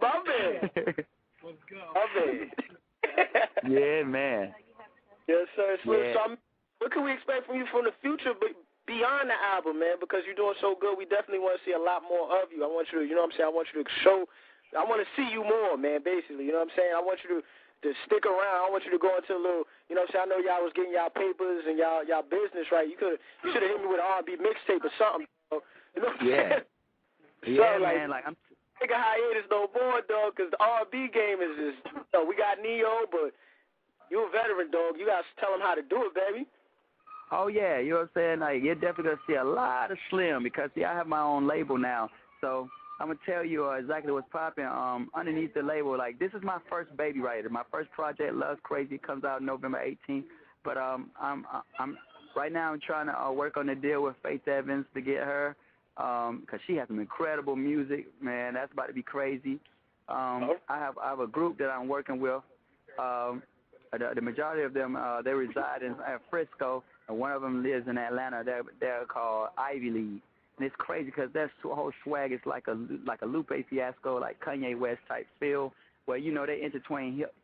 My 0.01 0.15
man. 0.27 0.71
My 1.95 2.07
man. 2.17 2.51
yeah, 3.69 4.03
man. 4.05 4.55
Yes, 5.29 5.47
sir. 5.57 5.77
Slim, 5.85 6.01
Yeah. 6.01 6.13
so 6.15 6.21
I'm, 6.21 6.39
what 6.79 6.93
can 6.93 7.05
we 7.05 7.13
expect 7.13 7.47
from 7.47 7.57
you 7.57 7.67
from 7.71 7.85
the 7.85 7.93
future, 8.03 8.33
but 8.39 8.51
beyond 8.87 9.31
the 9.31 9.39
album, 9.55 9.79
man? 9.81 9.97
Because 10.01 10.21
you're 10.27 10.35
doing 10.35 10.55
so 10.61 10.75
good, 10.81 10.97
we 10.99 11.05
definitely 11.05 11.39
want 11.41 11.59
to 11.59 11.65
see 11.65 11.73
a 11.73 11.79
lot 11.79 12.03
more 12.03 12.27
of 12.43 12.51
you. 12.51 12.65
I 12.65 12.67
want 12.67 12.89
you 12.93 13.01
to, 13.01 13.05
you 13.07 13.15
know 13.15 13.23
what 13.23 13.33
I'm 13.33 13.37
saying? 13.39 13.51
I 13.51 13.55
want 13.55 13.69
you 13.75 13.83
to 13.83 13.91
show, 14.03 14.27
I 14.77 14.85
want 14.87 15.03
to 15.03 15.09
see 15.19 15.27
you 15.31 15.43
more, 15.43 15.75
man. 15.77 16.01
Basically, 16.05 16.47
you 16.47 16.53
know 16.55 16.63
what 16.63 16.71
I'm 16.71 16.77
saying? 16.79 16.93
I 16.95 17.03
want 17.03 17.19
you 17.27 17.39
to 17.39 17.47
to 17.81 17.97
stick 18.05 18.29
around. 18.29 18.61
I 18.61 18.69
want 18.69 18.85
you 18.85 18.93
to 18.93 19.01
go 19.01 19.09
into 19.17 19.33
a 19.33 19.41
little, 19.41 19.65
you 19.89 19.97
know 19.97 20.05
what 20.05 20.13
I'm 20.13 20.21
saying? 20.21 20.27
I 20.29 20.31
know 20.37 20.41
y'all 20.45 20.61
was 20.61 20.73
getting 20.77 20.93
y'all 20.93 21.09
papers 21.09 21.65
and 21.65 21.81
y'all 21.81 22.05
y'all 22.05 22.21
business 22.23 22.69
right. 22.71 22.85
You 22.85 22.95
could 23.01 23.17
you 23.43 23.49
should 23.57 23.65
have 23.65 23.73
hit 23.73 23.81
me 23.81 23.89
with 23.89 24.05
an 24.05 24.09
R&B 24.21 24.37
mixtape 24.37 24.85
or 24.85 24.93
something. 25.01 25.27
You 25.97 26.03
know 26.07 26.15
what 26.15 26.23
I'm 26.23 26.29
Yeah. 26.29 26.49
saying? 27.49 27.57
Yeah, 27.59 27.77
like- 27.83 27.97
man. 27.99 28.11
Like 28.15 28.25
I'm. 28.27 28.37
Take 28.79 28.93
a 28.93 28.97
hiatus 28.97 29.45
no 29.51 29.69
more, 29.75 30.01
dog, 30.09 30.37
because 30.37 30.51
the 30.53 30.61
R&B 30.63 31.09
game 31.13 31.43
is 31.43 31.53
just, 31.59 31.85
you 31.93 32.01
know, 32.15 32.25
we 32.25 32.33
got 32.35 32.63
Ne-Yo, 32.63 33.05
but 33.13 33.35
you 34.09 34.25
a 34.25 34.31
veteran, 34.31 34.71
dog. 34.71 34.97
You 34.97 35.05
got 35.05 35.21
to 35.21 35.27
tell 35.39 35.53
him 35.53 35.61
how 35.61 35.75
to 35.75 35.83
do 35.83 36.07
it, 36.09 36.15
baby. 36.15 36.47
Oh 37.33 37.49
yeah, 37.49 37.79
you 37.79 37.91
know 37.91 37.97
what 37.97 38.03
I'm 38.03 38.11
saying? 38.15 38.41
Like 38.41 38.63
you're 38.63 38.75
definitely 38.75 39.05
gonna 39.17 39.27
see 39.27 39.35
a 39.35 39.45
lot 39.45 39.91
of 39.91 39.99
Slim 40.11 40.43
because 40.43 40.71
see 40.75 40.85
I 40.85 40.95
have 40.95 41.07
my 41.07 41.21
own 41.21 41.47
label 41.47 41.77
now. 41.79 42.09
So 42.41 42.69
I'm 43.01 43.07
gonna 43.07 43.19
tell 43.25 43.45
you 43.45 43.67
uh, 43.67 43.73
exactly 43.73 44.13
what's 44.13 44.29
popping. 44.31 44.67
Um, 44.67 45.09
underneath 45.15 45.55
the 45.55 45.63
label, 45.63 45.97
like 45.97 46.19
this 46.19 46.31
is 46.35 46.43
my 46.43 46.59
first 46.69 46.95
baby 46.99 47.21
here. 47.21 47.49
My 47.51 47.63
first 47.73 47.91
project, 47.93 48.35
Love's 48.35 48.61
Crazy, 48.63 48.99
comes 48.99 49.25
out 49.25 49.43
November 49.43 49.81
18th. 50.09 50.25
But 50.63 50.77
um, 50.77 51.11
I'm 51.21 51.47
I'm 51.79 51.97
right 52.37 52.53
now 52.53 52.73
I'm 52.75 52.81
trying 52.81 53.07
to 53.07 53.19
uh, 53.19 53.33
work 53.33 53.57
on 53.57 53.67
the 53.67 53.75
deal 53.75 54.03
with 54.03 54.17
Faith 54.23 54.47
Evans 54.47 54.85
to 54.95 55.01
get 55.01 55.23
her 55.25 55.57
um 55.97 56.43
because 56.43 56.61
she 56.67 56.75
has 56.77 56.87
some 56.89 57.01
incredible 57.01 57.57
music, 57.57 58.07
man. 58.21 58.55
That's 58.55 58.73
about 58.73 58.89
to 58.89 58.93
be 58.93 59.03
crazy. 59.03 59.59
Um, 60.09 60.45
Oh. 60.51 60.57
I 60.69 60.79
have 60.79 60.99
I 60.99 61.09
have 61.09 61.21
a 61.21 61.27
group 61.27 61.57
that 61.59 61.71
I'm 61.71 61.89
working 61.89 62.21
with. 62.21 62.43
Um, 62.99 63.43
the, 63.93 64.11
the 64.15 64.21
majority 64.21 64.63
of 64.63 64.75
them 64.75 64.95
uh, 64.97 65.23
they 65.23 65.33
reside 65.33 65.83
in 65.83 65.93
uh, 65.93 66.19
Frisco, 66.29 66.85
and 67.09 67.19
one 67.19 67.33
of 67.33 67.41
them 67.43 67.63
lives 67.63 67.89
in 67.89 67.97
Atlanta. 67.97 68.43
They're 68.45 68.63
they're 68.79 69.07
called 69.07 69.49
Ivy 69.57 69.91
League, 69.91 70.23
and 70.61 70.67
it's 70.67 70.77
crazy 70.77 71.07
because 71.07 71.31
sw- 71.33 71.73
whole 71.73 71.91
swag 72.05 72.33
is 72.33 72.41
like 72.45 72.67
a 72.69 72.77
like 73.07 73.23
a 73.23 73.27
Lupe 73.27 73.51
Fiasco, 73.71 74.21
like 74.21 74.39
Kanye 74.45 74.79
West 74.79 75.01
type 75.09 75.27
feel, 75.39 75.73
where 76.05 76.19
you 76.19 76.35
know 76.35 76.45
they 76.45 76.61
intertwine 76.63 77.17
hip 77.17 77.35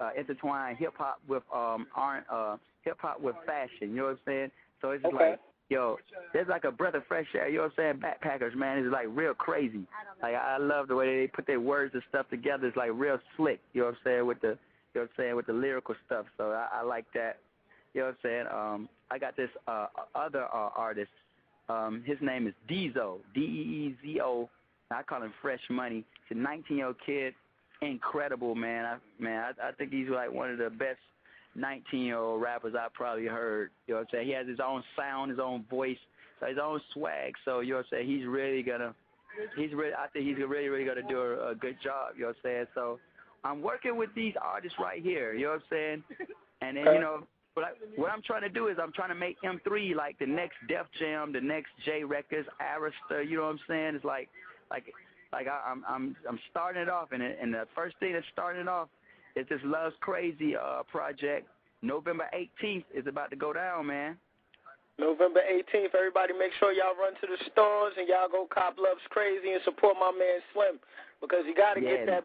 uh, 0.00 0.10
intertwine 0.18 0.76
hip 0.76 0.94
hop 0.96 1.20
with 1.28 1.42
um 1.54 1.86
R 1.94 2.24
uh 2.32 2.56
hip 2.82 2.96
hop 2.98 3.20
with 3.20 3.36
fashion. 3.46 3.90
You 3.90 3.96
know 3.96 4.02
what 4.04 4.10
I'm 4.10 4.18
saying? 4.24 4.50
So 4.80 4.90
it's 4.92 5.02
just 5.02 5.14
Okay. 5.14 5.30
like 5.32 5.40
yo, 5.68 5.98
there's 6.32 6.48
like 6.48 6.64
a 6.64 6.70
breath 6.70 6.94
of 6.94 7.02
fresh 7.06 7.26
air. 7.34 7.48
You 7.48 7.58
know 7.58 7.64
what 7.64 7.84
I'm 7.84 8.00
saying? 8.00 8.02
Backpackers, 8.02 8.54
man, 8.54 8.78
is 8.78 8.90
like 8.90 9.06
real 9.10 9.34
crazy. 9.34 9.86
Like 10.22 10.34
I 10.34 10.56
love 10.56 10.88
the 10.88 10.96
way 10.96 11.20
they 11.20 11.26
put 11.26 11.46
their 11.46 11.60
words 11.60 11.92
and 11.92 12.02
stuff 12.08 12.26
together. 12.30 12.68
It's 12.68 12.76
like 12.76 12.90
real 12.94 13.18
slick. 13.36 13.60
You 13.74 13.82
know 13.82 13.86
what 13.88 13.94
I'm 13.96 14.00
saying 14.04 14.26
with 14.26 14.40
the 14.40 14.48
you 14.94 15.00
know 15.00 15.02
what 15.02 15.02
I'm 15.02 15.08
saying 15.18 15.36
with 15.36 15.46
the 15.46 15.52
lyrical 15.52 15.94
stuff. 16.06 16.24
So 16.38 16.52
I, 16.52 16.80
I 16.80 16.82
like 16.82 17.04
that. 17.12 17.38
You 17.92 18.00
know 18.00 18.06
what 18.06 18.12
I'm 18.12 18.18
saying? 18.22 18.46
Um, 18.50 18.88
I 19.10 19.18
got 19.18 19.36
this 19.36 19.50
uh 19.66 19.88
other 20.14 20.44
uh, 20.44 20.70
artist. 20.74 21.10
Um, 21.68 22.02
his 22.04 22.18
name 22.20 22.46
is 22.46 22.54
Deezo, 22.68 23.18
D 23.34 23.40
E 23.40 23.44
E 23.44 23.96
Z 24.02 24.20
O. 24.20 24.48
I 24.90 25.02
call 25.02 25.22
him 25.22 25.32
Fresh 25.40 25.62
Money. 25.70 26.04
He's 26.28 26.36
a 26.36 26.40
19 26.40 26.76
year 26.76 26.86
old 26.86 26.96
kid, 27.04 27.34
incredible 27.80 28.54
man. 28.54 28.84
I, 28.84 29.22
man, 29.22 29.54
I, 29.60 29.68
I 29.68 29.72
think 29.72 29.90
he's 29.90 30.08
like 30.08 30.32
one 30.32 30.50
of 30.50 30.58
the 30.58 30.70
best 30.70 30.98
19 31.54 32.00
year 32.00 32.18
old 32.18 32.42
rappers 32.42 32.74
I've 32.78 32.92
probably 32.92 33.26
heard. 33.26 33.70
You 33.86 33.94
know 33.94 34.00
what 34.00 34.08
I'm 34.08 34.08
saying? 34.12 34.26
He 34.26 34.32
has 34.34 34.46
his 34.46 34.60
own 34.64 34.82
sound, 34.96 35.30
his 35.30 35.40
own 35.40 35.64
voice, 35.70 35.98
so 36.40 36.46
his 36.46 36.58
own 36.62 36.80
swag. 36.92 37.34
So 37.44 37.60
you 37.60 37.70
know 37.70 37.76
what 37.78 37.86
I'm 37.92 37.98
saying? 37.98 38.08
He's 38.08 38.26
really 38.26 38.62
gonna, 38.62 38.94
he's 39.56 39.72
really, 39.72 39.94
I 39.94 40.08
think 40.08 40.26
he's 40.26 40.36
really, 40.36 40.68
really 40.68 40.84
gonna 40.84 41.08
do 41.08 41.20
a, 41.20 41.50
a 41.50 41.54
good 41.54 41.76
job. 41.82 42.14
You 42.16 42.22
know 42.22 42.28
what 42.28 42.36
I'm 42.36 42.42
saying? 42.42 42.66
So 42.74 42.98
I'm 43.44 43.62
working 43.62 43.96
with 43.96 44.10
these 44.14 44.34
artists 44.40 44.78
right 44.78 45.02
here. 45.02 45.32
You 45.34 45.46
know 45.46 45.52
what 45.52 45.56
I'm 45.56 45.62
saying? 45.70 46.04
And 46.60 46.76
then 46.76 46.84
you 46.94 47.00
know. 47.00 47.26
What, 47.54 47.66
I, 47.66 47.70
what 47.96 48.10
I'm 48.10 48.22
trying 48.22 48.42
to 48.42 48.48
do 48.48 48.68
is 48.68 48.78
I'm 48.80 48.92
trying 48.92 49.10
to 49.10 49.14
make 49.14 49.36
M3 49.42 49.94
like 49.94 50.18
the 50.18 50.26
next 50.26 50.56
Def 50.68 50.86
Jam, 50.98 51.32
the 51.32 51.40
next 51.40 51.70
J 51.84 52.02
Records, 52.02 52.48
Arista. 52.60 53.28
You 53.28 53.36
know 53.36 53.42
what 53.42 53.50
I'm 53.50 53.60
saying? 53.68 53.94
It's 53.96 54.04
like, 54.04 54.28
like, 54.70 54.86
like 55.32 55.46
I, 55.48 55.60
I'm 55.70 55.84
I'm 55.86 56.16
I'm 56.28 56.38
starting 56.50 56.82
it 56.82 56.88
off, 56.88 57.12
and 57.12 57.22
it, 57.22 57.38
and 57.40 57.52
the 57.52 57.66
first 57.74 57.96
thing 58.00 58.14
that's 58.14 58.26
starting 58.32 58.62
it 58.62 58.68
off 58.68 58.88
is 59.36 59.46
this 59.48 59.60
Love's 59.64 59.96
Crazy 60.00 60.56
uh 60.56 60.82
project. 60.90 61.46
November 61.82 62.28
18th 62.32 62.84
is 62.94 63.06
about 63.06 63.30
to 63.30 63.36
go 63.36 63.52
down, 63.52 63.86
man. 63.86 64.16
November 64.98 65.40
18th, 65.40 65.94
everybody 65.96 66.32
make 66.32 66.52
sure 66.60 66.72
y'all 66.72 66.94
run 66.94 67.14
to 67.20 67.26
the 67.26 67.36
stores 67.50 67.92
and 67.98 68.06
y'all 68.08 68.28
go 68.30 68.46
cop 68.52 68.76
Loves 68.78 69.00
Crazy 69.10 69.52
and 69.52 69.60
support 69.64 69.96
my 69.98 70.12
man 70.12 70.40
Slim 70.52 70.78
because 71.20 71.44
you 71.46 71.54
got 71.54 71.74
to 71.74 71.80
Yeah. 71.82 71.96
get 71.96 72.06
that. 72.06 72.24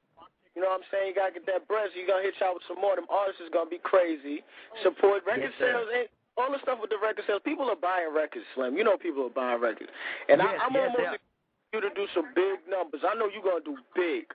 You 0.58 0.66
know 0.66 0.74
what 0.74 0.82
I'm 0.82 0.90
saying? 0.90 1.14
You 1.14 1.14
got 1.14 1.30
to 1.30 1.38
get 1.38 1.46
that 1.46 1.70
bread. 1.70 1.94
So 1.94 2.02
you 2.02 2.10
to 2.10 2.18
hit 2.26 2.34
y'all 2.42 2.58
with 2.58 2.66
some 2.66 2.82
more. 2.82 2.98
Them 2.98 3.06
artists 3.14 3.38
is 3.46 3.54
going 3.54 3.70
to 3.70 3.74
be 3.78 3.78
crazy. 3.78 4.42
Support 4.82 5.22
record 5.30 5.54
Yes, 5.54 5.62
sales. 5.62 5.86
And 5.86 6.10
all 6.34 6.50
the 6.50 6.58
stuff 6.66 6.82
with 6.82 6.90
the 6.90 6.98
record 6.98 7.30
sales. 7.30 7.46
People 7.46 7.70
are 7.70 7.78
buying 7.78 8.10
records, 8.10 8.42
Slim. 8.58 8.74
You 8.74 8.82
know 8.82 8.98
people 8.98 9.30
are 9.30 9.38
buying 9.38 9.62
records. 9.62 9.94
And 10.26 10.42
Yes, 10.42 10.58
I, 10.58 10.66
I'm 10.66 10.74
yes, 10.74 10.90
almost 10.90 11.14
expecting 11.14 11.78
you 11.78 11.82
to 11.86 11.94
do 11.94 12.06
some 12.18 12.34
big 12.34 12.58
numbers. 12.66 13.06
I 13.06 13.14
know 13.14 13.30
you're 13.30 13.46
going 13.46 13.62
to 13.62 13.70
do 13.70 13.78
big. 13.94 14.26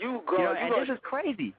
You 0.00 0.24
You 0.32 0.48
know, 0.48 0.56
you 0.56 0.64
and 0.64 0.72
gonna, 0.72 0.88
this 0.88 0.96
is 0.96 1.00
crazy. 1.04 1.52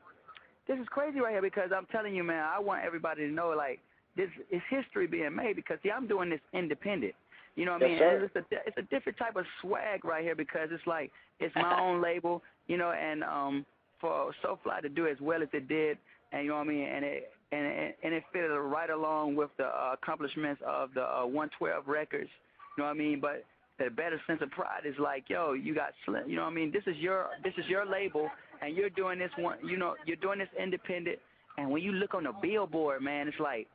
This 0.66 0.82
is 0.82 0.90
crazy 0.90 1.22
right 1.22 1.38
here 1.38 1.46
because 1.46 1.70
I'm 1.70 1.86
telling 1.94 2.18
you, 2.18 2.26
man. 2.26 2.42
I 2.42 2.58
want 2.58 2.82
everybody 2.82 3.30
to 3.30 3.32
know, 3.32 3.54
like, 3.54 3.78
this 4.18 4.34
is 4.50 4.66
history 4.66 5.06
being 5.06 5.38
made 5.38 5.62
because 5.62 5.78
see, 5.86 5.94
I'm 5.94 6.10
doing 6.10 6.34
this 6.34 6.42
independent. 6.58 7.14
You 7.56 7.66
know 7.66 7.74
what 7.78 7.86
Yes, 7.86 8.02
I 8.02 8.18
mean? 8.18 8.26
It's 8.26 8.36
a 8.36 8.44
it's 8.66 8.78
a 8.78 8.88
different 8.90 9.18
type 9.18 9.36
of 9.36 9.46
swag 9.62 10.06
right 10.06 10.24
here 10.24 10.36
because 10.36 10.70
it's 10.72 10.86
like 10.88 11.12
it's 11.40 11.54
my 11.56 11.80
own 11.80 12.02
label, 12.02 12.42
you 12.68 12.78
know, 12.78 12.92
and 12.92 13.24
um 13.24 13.66
for 14.02 14.34
SoFly 14.44 14.82
to 14.82 14.90
do 14.90 15.08
as 15.08 15.18
well 15.22 15.42
as 15.42 15.50
it 15.54 15.68
did, 15.68 15.98
and 16.32 16.44
you 16.44 16.50
know 16.50 16.58
what 16.58 16.68
I 16.68 16.70
mean, 16.70 16.88
and 16.88 17.06
it 17.06 17.32
and 17.52 17.66
it, 17.66 17.98
and 18.04 18.14
it 18.14 18.24
fit 18.34 18.40
right 18.40 18.90
along 18.90 19.36
with 19.36 19.50
the 19.58 19.66
uh, 19.66 19.94
accomplishments 19.94 20.62
of 20.66 20.90
the 20.94 21.04
uh, 21.04 21.26
112 21.26 21.88
records. 21.88 22.30
You 22.78 22.84
know 22.84 22.88
what 22.88 22.96
I 22.96 23.00
mean? 23.00 23.20
But 23.20 23.46
the 23.78 23.90
better 23.90 24.22
sense 24.28 24.42
of 24.42 24.52
pride 24.52 24.86
is 24.86 24.96
like, 25.00 25.26
yo, 25.28 25.54
you 25.54 25.76
got 25.76 25.94
Slim. 26.06 26.30
You 26.30 26.38
know 26.38 26.44
what 26.44 26.52
I 26.52 26.56
mean? 26.56 26.72
This 26.72 26.84
is 26.88 26.98
your 26.98 27.28
this 27.44 27.54
is 27.58 27.66
your 27.68 27.86
label, 27.86 28.30
and 28.62 28.76
you're 28.76 28.90
doing 28.90 29.20
this 29.20 29.32
one. 29.38 29.58
You 29.64 29.78
know, 29.78 29.96
you're 30.06 30.18
doing 30.18 30.40
this 30.40 30.50
independent. 30.62 31.20
And 31.58 31.70
when 31.70 31.84
you 31.84 31.92
look 31.92 32.14
on 32.14 32.24
the 32.24 32.34
Billboard, 32.42 33.02
man, 33.02 33.28
it's 33.28 33.40
like 33.40 33.68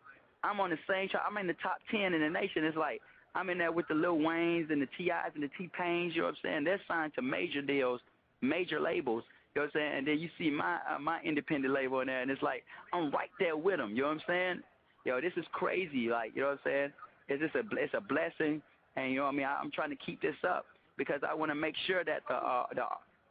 I'm 0.42 0.61
on 0.61 0.71
the 0.71 0.78
same 0.88 1.09
chart. 1.09 1.25
I'm 1.28 1.37
in 1.37 1.47
the 1.47 1.56
top 1.62 1.78
ten 1.90 2.14
in 2.14 2.21
the 2.21 2.30
nation. 2.30 2.64
It's 2.64 2.76
like 2.76 3.00
I'm 3.35 3.50
in 3.50 3.59
there 3.59 3.73
with 3.73 3.87
the 3.88 3.95
Lil 3.95 4.16
Waynes 4.16 4.73
and 4.73 4.80
the 4.80 4.88
T.I.s 4.97 5.33
and 5.35 5.42
the 5.42 5.50
T-Pains. 5.59 6.14
You 6.14 6.23
know 6.23 6.28
what 6.28 6.37
I'm 6.42 6.50
saying? 6.50 6.64
They're 6.64 6.80
signed 6.88 7.12
to 7.16 7.23
major 7.23 7.61
deals, 7.61 8.00
major 8.40 8.80
labels. 8.80 9.25
You 9.57 9.63
know 9.63 9.71
what 9.73 9.81
I'm 9.81 9.81
saying? 9.81 9.99
And 9.99 10.07
then 10.07 10.19
you 10.19 10.29
see 10.37 10.51
my 10.51 10.77
uh, 10.85 10.99
my 10.99 11.19
independent 11.23 11.73
label 11.73 12.01
in 12.01 12.09
there, 12.09 12.21
and 12.21 12.31
it's 12.31 12.43
like 12.43 12.63
I'm 12.93 13.11
right 13.11 13.31
there 13.39 13.57
with 13.57 13.79
them. 13.79 13.97
You 13.97 14.03
know 14.03 14.09
what 14.09 14.19
I'm 14.19 14.23
saying? 14.27 14.61
Yo, 15.07 15.19
this 15.23 15.33
is 15.39 15.47
crazy. 15.53 16.11
Like, 16.11 16.33
you 16.35 16.43
know 16.43 16.49
what 16.49 16.61
I'm 16.67 16.71
saying? 16.71 16.93
It's 17.29 17.43
just 17.43 17.55
a 17.55 17.63
it's 17.83 17.95
a 17.95 18.03
blessing, 18.03 18.61
and 18.97 19.11
you 19.13 19.17
know 19.17 19.23
what 19.25 19.33
I 19.33 19.37
mean. 19.37 19.47
I, 19.47 19.57
I'm 19.59 19.71
trying 19.71 19.89
to 19.89 19.97
keep 19.97 20.21
this 20.21 20.35
up 20.47 20.67
because 20.99 21.23
I 21.27 21.33
want 21.33 21.51
to 21.53 21.55
make 21.55 21.75
sure 21.87 22.05
that 22.05 22.21
the 22.29 22.35
uh, 22.35 22.67
the 22.75 22.83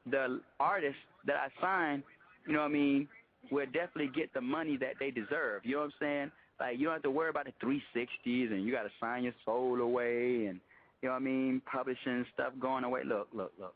the 0.09 0.41
artists 0.59 0.97
that 1.27 1.35
I 1.35 1.61
sign, 1.61 2.01
you 2.47 2.53
know 2.53 2.61
what 2.61 2.71
I 2.71 2.73
mean, 2.73 3.07
will 3.51 3.67
definitely 3.67 4.09
get 4.15 4.33
the 4.33 4.41
money 4.41 4.77
that 4.77 4.95
they 4.99 5.11
deserve. 5.11 5.61
You 5.63 5.73
know 5.73 5.81
what 5.81 5.85
I'm 5.85 5.93
saying? 5.99 6.31
Like 6.59 6.79
you 6.79 6.85
don't 6.85 6.93
have 6.93 7.03
to 7.03 7.11
worry 7.11 7.29
about 7.29 7.45
the 7.45 7.53
360s 7.63 8.51
and 8.51 8.65
you 8.65 8.71
got 8.71 8.83
to 8.83 8.91
sign 8.99 9.25
your 9.25 9.33
soul 9.45 9.79
away 9.79 10.47
and 10.47 10.59
you 11.03 11.09
know 11.09 11.11
what 11.11 11.17
I 11.17 11.19
mean, 11.19 11.61
publishing 11.71 12.25
stuff 12.33 12.53
going 12.59 12.83
away. 12.83 13.01
Look, 13.05 13.27
look, 13.31 13.51
look. 13.59 13.75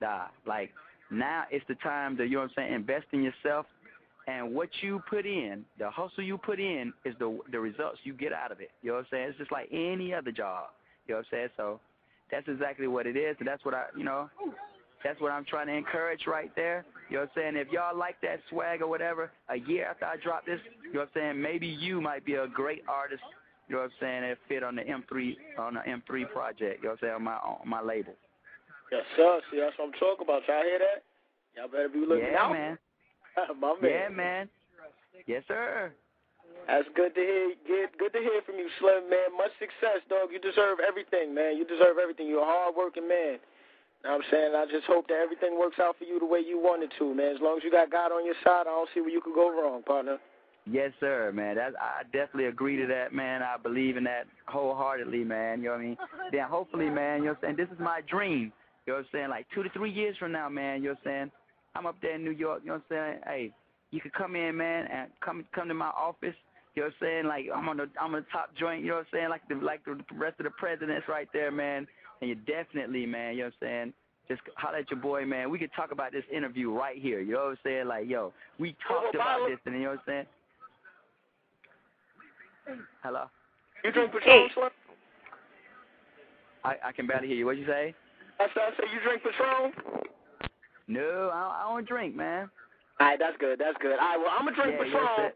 Nah, 0.00 0.24
like 0.44 0.72
now 1.18 1.44
it's 1.50 1.64
the 1.68 1.74
time 1.76 2.16
to 2.18 2.24
you 2.24 2.32
know 2.32 2.40
what 2.40 2.50
I'm 2.50 2.54
saying, 2.56 2.74
invest 2.74 3.06
in 3.12 3.22
yourself 3.22 3.66
and 4.26 4.54
what 4.54 4.68
you 4.80 5.02
put 5.08 5.26
in, 5.26 5.64
the 5.78 5.90
hustle 5.90 6.24
you 6.24 6.38
put 6.38 6.58
in 6.58 6.92
is 7.04 7.14
the 7.18 7.38
the 7.52 7.60
results 7.60 7.98
you 8.04 8.14
get 8.14 8.32
out 8.32 8.52
of 8.52 8.60
it. 8.60 8.70
You 8.82 8.90
know 8.90 8.96
what 8.96 9.00
I'm 9.00 9.06
saying? 9.10 9.28
It's 9.30 9.38
just 9.38 9.52
like 9.52 9.68
any 9.70 10.14
other 10.14 10.32
job. 10.32 10.68
You 11.06 11.14
know 11.14 11.18
what 11.18 11.26
I'm 11.32 11.38
saying? 11.38 11.48
So 11.56 11.80
that's 12.30 12.48
exactly 12.48 12.86
what 12.86 13.06
it 13.06 13.16
is, 13.16 13.36
and 13.38 13.46
that's 13.46 13.64
what 13.64 13.74
I, 13.74 13.84
you 13.96 14.04
know, 14.04 14.30
that's 15.02 15.20
what 15.20 15.30
I'm 15.30 15.44
trying 15.44 15.66
to 15.66 15.74
encourage 15.74 16.26
right 16.26 16.50
there. 16.56 16.86
You 17.10 17.16
know 17.16 17.22
what 17.22 17.30
I'm 17.36 17.54
saying? 17.54 17.56
If 17.56 17.70
y'all 17.70 17.96
like 17.96 18.16
that 18.22 18.40
swag 18.48 18.80
or 18.80 18.88
whatever, 18.88 19.30
a 19.50 19.56
year 19.56 19.86
after 19.86 20.06
I 20.06 20.16
drop 20.16 20.46
this, 20.46 20.60
you 20.82 20.94
know 20.94 21.00
what 21.00 21.10
I'm 21.14 21.32
saying? 21.34 21.42
Maybe 21.42 21.66
you 21.66 22.00
might 22.00 22.24
be 22.24 22.34
a 22.34 22.48
great 22.48 22.82
artist. 22.88 23.22
You 23.68 23.76
know 23.76 23.82
what 23.82 23.90
I'm 23.90 23.96
saying? 24.00 24.22
That 24.22 24.38
fit 24.48 24.62
on 24.62 24.74
the 24.76 24.82
M3 24.82 25.36
on 25.58 25.74
the 25.74 25.80
M3 25.80 26.30
project. 26.32 26.82
You 26.82 26.88
know 26.88 26.90
what 26.90 26.92
I'm 26.92 26.98
saying? 27.02 27.14
On 27.14 27.22
my 27.22 27.34
on 27.34 27.68
my 27.68 27.82
label. 27.82 28.14
Yes, 28.92 29.04
sir. 29.16 29.40
See, 29.50 29.60
that's 29.60 29.76
what 29.78 29.88
I'm 29.88 29.96
talking 30.00 30.24
about. 30.24 30.42
Y'all 30.48 30.62
hear 30.62 30.78
that? 30.78 31.04
Y'all 31.56 31.68
better 31.68 31.88
be 31.88 32.00
looking 32.00 32.32
yeah, 32.32 32.42
out. 32.42 32.52
man. 32.52 32.78
my 33.60 33.74
man. 33.80 33.90
Yeah, 33.90 34.08
man. 34.08 34.48
Yes, 35.26 35.42
sir. 35.48 35.92
That's 36.66 36.88
good 36.96 37.14
to 37.14 37.20
hear. 37.20 37.54
Good, 37.66 37.98
good 37.98 38.12
to 38.12 38.20
hear 38.20 38.40
from 38.46 38.56
you, 38.56 38.68
Slim 38.80 39.10
man. 39.10 39.36
Much 39.36 39.52
success, 39.60 40.00
dog. 40.08 40.32
You 40.32 40.40
deserve 40.40 40.78
everything, 40.80 41.34
man. 41.34 41.56
You 41.56 41.64
deserve 41.64 42.00
everything. 42.00 42.26
You're 42.26 42.42
a 42.42 42.48
hard-working 42.48 43.06
man. 43.06 43.38
Know 44.04 44.20
what 44.20 44.24
I'm 44.24 44.30
saying 44.30 44.52
I 44.54 44.66
just 44.66 44.84
hope 44.84 45.08
that 45.08 45.16
everything 45.16 45.58
works 45.58 45.78
out 45.80 45.96
for 45.98 46.04
you 46.04 46.18
the 46.20 46.26
way 46.26 46.40
you 46.40 46.60
want 46.60 46.82
it 46.82 46.92
to, 46.98 47.14
man. 47.14 47.34
As 47.34 47.40
long 47.40 47.56
as 47.56 47.64
you 47.64 47.70
got 47.70 47.90
God 47.90 48.12
on 48.12 48.24
your 48.24 48.34
side, 48.44 48.68
I 48.68 48.74
don't 48.76 48.88
see 48.92 49.00
where 49.00 49.10
you 49.10 49.20
could 49.20 49.34
go 49.34 49.48
wrong, 49.50 49.82
partner. 49.82 50.18
Yes, 50.70 50.92
sir, 51.00 51.32
man. 51.34 51.56
That 51.56 51.72
I 51.80 52.04
definitely 52.04 52.46
agree 52.46 52.76
to 52.76 52.86
that, 52.86 53.12
man. 53.12 53.42
I 53.42 53.56
believe 53.62 53.96
in 53.96 54.04
that 54.04 54.26
wholeheartedly, 54.46 55.24
man. 55.24 55.60
You 55.60 55.66
know 55.66 55.70
what 55.72 55.80
I 55.80 55.84
mean? 55.84 55.96
Then 56.32 56.44
hopefully, 56.44 56.90
man, 56.90 57.18
you 57.18 57.24
know 57.26 57.30
what 57.30 57.48
I'm 57.48 57.56
saying? 57.56 57.56
This 57.56 57.74
is 57.74 57.78
my 57.78 58.00
dream. 58.08 58.52
You 58.86 58.92
know 58.92 58.98
what 58.98 59.06
I'm 59.06 59.08
saying? 59.12 59.30
Like 59.30 59.46
two 59.54 59.62
to 59.62 59.70
three 59.70 59.90
years 59.90 60.16
from 60.18 60.32
now, 60.32 60.48
man, 60.48 60.82
you 60.82 60.90
know 60.90 60.96
what 61.02 61.10
I'm 61.10 61.18
saying? 61.18 61.30
I'm 61.74 61.86
up 61.86 61.96
there 62.02 62.14
in 62.14 62.24
New 62.24 62.30
York, 62.30 62.60
you 62.62 62.68
know 62.68 62.82
what 62.88 62.96
I'm 62.96 63.12
saying? 63.12 63.20
Hey, 63.26 63.52
you 63.90 64.00
could 64.00 64.12
come 64.12 64.36
in, 64.36 64.56
man, 64.56 64.86
and 64.92 65.10
come 65.24 65.44
come 65.54 65.68
to 65.68 65.74
my 65.74 65.90
office. 65.90 66.34
You 66.74 66.82
know 66.82 66.88
what 66.88 66.94
I'm 67.06 67.06
saying? 67.08 67.26
Like 67.26 67.46
I'm 67.54 67.68
on 67.68 67.76
the 67.78 67.88
I'm 68.00 68.14
on 68.14 68.20
the 68.20 68.26
top 68.32 68.50
joint, 68.58 68.82
you 68.82 68.88
know 68.88 68.96
what 68.96 69.06
I'm 69.12 69.18
saying? 69.18 69.28
Like 69.30 69.42
the 69.48 69.54
like 69.56 69.84
the 69.84 69.98
rest 70.14 70.40
of 70.40 70.44
the 70.44 70.50
presidents 70.50 71.08
right 71.08 71.28
there, 71.32 71.50
man. 71.50 71.86
And 72.20 72.28
you 72.28 72.36
definitely, 72.36 73.06
man, 73.06 73.34
you 73.34 73.40
know 73.40 73.44
what 73.46 73.68
I'm 73.68 73.68
saying? 73.68 73.92
Just 74.28 74.40
holler 74.56 74.78
at 74.78 74.90
your 74.90 75.00
boy, 75.00 75.26
man. 75.26 75.50
We 75.50 75.58
could 75.58 75.70
talk 75.76 75.92
about 75.92 76.12
this 76.12 76.24
interview 76.34 76.70
right 76.70 76.96
here. 76.96 77.20
You 77.20 77.34
know 77.34 77.44
what 77.44 77.50
I'm 77.50 77.58
saying? 77.62 77.86
Like, 77.88 78.08
yo, 78.08 78.32
we 78.58 78.74
talked 78.88 79.14
about 79.14 79.48
this, 79.48 79.58
and 79.66 79.74
you 79.74 79.82
know 79.82 79.90
what 79.90 80.00
I'm 80.06 80.24
saying? 82.66 82.80
Hello? 83.02 83.24
You 83.84 83.92
drink 83.92 84.12
Patron, 84.12 84.48
Slim? 84.54 84.70
I, 86.64 86.76
I 86.86 86.92
can 86.92 87.06
barely 87.06 87.28
hear 87.28 87.36
you. 87.36 87.44
What'd 87.44 87.60
you 87.60 87.66
say? 87.66 87.94
I 88.40 88.46
said, 88.52 88.62
I 88.66 88.70
said 88.76 88.86
you 88.92 89.00
drink 89.02 89.22
Patron? 89.22 89.72
No, 90.88 91.30
I 91.32 91.40
don't, 91.40 91.52
I 91.54 91.62
don't 91.74 91.88
drink, 91.88 92.14
man. 92.16 92.50
All 93.00 93.06
right, 93.06 93.18
that's 93.18 93.36
good. 93.38 93.58
That's 93.58 93.76
good. 93.80 93.98
All 93.98 94.08
right, 94.08 94.18
well, 94.18 94.30
I'm 94.30 94.44
going 94.44 94.54
to 94.54 94.62
drink 94.62 94.76
Yeah, 94.78 94.84
yes, 94.84 94.94
Patron. 94.94 95.08
sir. 95.16 95.32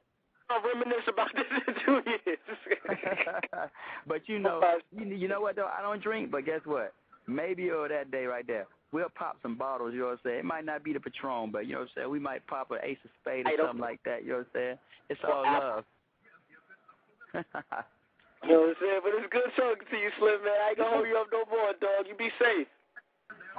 I'll 0.50 0.62
reminisce 0.64 1.04
about 1.08 1.28
this 1.36 1.44
in 1.66 1.74
two 1.84 2.00
years. 2.08 2.38
but 4.06 4.28
you 4.28 4.38
know, 4.38 4.62
you, 4.96 5.04
you 5.04 5.28
know 5.28 5.40
what 5.42 5.56
though? 5.56 5.68
I 5.68 5.82
don't 5.82 6.02
drink, 6.02 6.30
but 6.30 6.46
guess 6.46 6.60
what? 6.64 6.94
Maybe 7.26 7.70
on 7.70 7.90
that 7.90 8.10
day 8.10 8.24
right 8.24 8.46
there, 8.46 8.66
we'll 8.92 9.10
pop 9.14 9.36
some 9.42 9.56
bottles. 9.56 9.92
You 9.92 10.00
know 10.00 10.06
what 10.06 10.12
I'm 10.12 10.20
saying? 10.24 10.38
It 10.38 10.44
might 10.46 10.64
not 10.64 10.82
be 10.84 10.94
the 10.94 11.00
Patron, 11.00 11.50
but 11.52 11.66
you 11.66 11.74
know 11.74 11.80
what 11.80 11.92
I'm 11.92 11.94
saying? 11.96 12.10
We 12.10 12.18
might 12.18 12.46
pop 12.46 12.70
an 12.70 12.78
Ace 12.82 12.96
of 13.04 13.10
Spade 13.20 13.46
or 13.46 13.52
something 13.58 13.80
like 13.80 14.00
that. 14.06 14.24
You 14.24 14.30
know 14.30 14.36
what 14.38 14.46
I'm 14.54 14.56
saying? 14.56 14.78
It's 15.10 15.20
all 15.24 15.42
love. 15.44 15.84
you 17.34 17.44
know 18.48 18.60
what 18.64 18.72
I'm 18.72 18.76
saying? 18.80 19.00
But 19.04 19.12
it's 19.20 19.28
good 19.28 19.52
talking 19.52 19.88
to 19.90 19.96
you, 20.00 20.10
Slim, 20.18 20.40
man. 20.44 20.56
I 20.64 20.68
ain't 20.70 20.78
gonna 20.78 20.96
hold 20.96 21.08
you 21.08 21.18
up 21.18 21.28
no 21.28 21.44
more, 21.52 21.76
dog. 21.76 22.08
You 22.08 22.16
be 22.16 22.32
safe. 22.40 22.66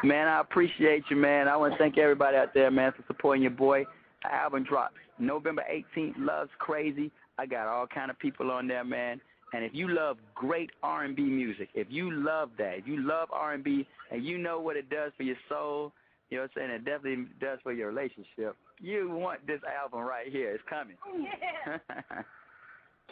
Man, 0.03 0.27
I 0.27 0.39
appreciate 0.39 1.03
you, 1.09 1.17
man. 1.17 1.47
I 1.47 1.57
want 1.57 1.73
to 1.73 1.77
thank 1.77 1.97
everybody 1.97 2.37
out 2.37 2.53
there, 2.53 2.71
man, 2.71 2.93
for 2.93 3.03
supporting 3.07 3.41
your 3.41 3.51
boy. 3.51 3.85
The 4.23 4.33
album 4.33 4.63
drops 4.63 4.95
November 5.17 5.63
18th. 5.69 6.13
Love's 6.17 6.51
crazy. 6.57 7.11
I 7.37 7.45
got 7.45 7.67
all 7.67 7.85
kind 7.85 8.09
of 8.09 8.17
people 8.17 8.49
on 8.51 8.67
there, 8.67 8.83
man. 8.83 9.19
And 9.53 9.63
if 9.63 9.73
you 9.73 9.89
love 9.89 10.17
great 10.35 10.69
R&B 10.83 11.21
music, 11.21 11.69
if 11.73 11.87
you 11.89 12.11
love 12.11 12.51
that, 12.57 12.79
if 12.79 12.87
you 12.87 13.05
love 13.05 13.29
R&B 13.31 13.87
and 14.11 14.23
you 14.23 14.37
know 14.37 14.59
what 14.59 14.77
it 14.77 14.89
does 14.89 15.11
for 15.17 15.23
your 15.23 15.37
soul, 15.49 15.91
you 16.29 16.37
know 16.37 16.43
what 16.43 16.51
I'm 16.61 16.69
saying, 16.69 16.71
it 16.71 16.85
definitely 16.85 17.25
does 17.41 17.59
for 17.63 17.73
your 17.73 17.87
relationship, 17.87 18.55
you 18.79 19.09
want 19.09 19.45
this 19.47 19.59
album 19.81 20.01
right 20.01 20.31
here. 20.31 20.51
It's 20.51 20.63
coming. 20.69 20.95
Yeah. 21.67 21.77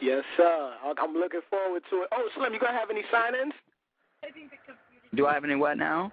yes, 0.01 0.23
sir. 0.37 0.73
I'm 1.01 1.13
looking 1.13 1.41
forward 1.49 1.81
to 1.89 2.03
it. 2.03 2.09
Oh, 2.13 2.29
Slim, 2.35 2.53
you 2.53 2.59
going 2.59 2.71
to 2.71 2.79
have 2.79 2.91
any 2.91 3.03
sign-ins? 3.11 3.53
Do 5.15 5.25
I 5.25 5.33
have 5.33 5.43
any 5.43 5.55
what 5.55 5.77
now? 5.77 6.11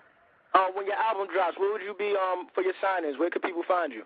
Uh, 0.55 0.67
when 0.75 0.87
your 0.87 0.95
album 0.95 1.27
drops, 1.35 1.59
where 1.59 1.73
would 1.73 1.83
you 1.83 1.95
be 1.99 2.15
um 2.17 2.47
for 2.55 2.63
your 2.63 2.75
signings? 2.83 3.19
Where 3.19 3.31
could 3.31 3.43
people 3.43 3.63
find 3.67 3.93
you? 3.93 4.03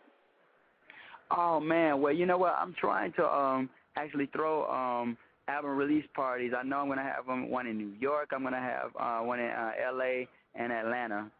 Oh 1.30 1.60
man, 1.60 2.00
well 2.00 2.12
you 2.12 2.26
know 2.26 2.38
what? 2.38 2.54
I'm 2.58 2.74
trying 2.80 3.12
to 3.14 3.26
um 3.26 3.70
actually 3.96 4.26
throw 4.26 4.66
um 4.70 5.16
album 5.48 5.76
release 5.76 6.04
parties. 6.14 6.52
I 6.56 6.62
know 6.62 6.78
I'm 6.78 6.88
gonna 6.88 7.02
have 7.02 7.26
them 7.26 7.50
one 7.50 7.66
in 7.66 7.76
New 7.76 7.92
York. 7.98 8.30
I'm 8.34 8.42
gonna 8.42 8.60
have 8.60 8.90
uh, 8.98 9.24
one 9.24 9.40
in 9.40 9.50
uh, 9.50 9.72
L.A. 9.86 10.28
and 10.54 10.72
Atlanta. 10.72 11.30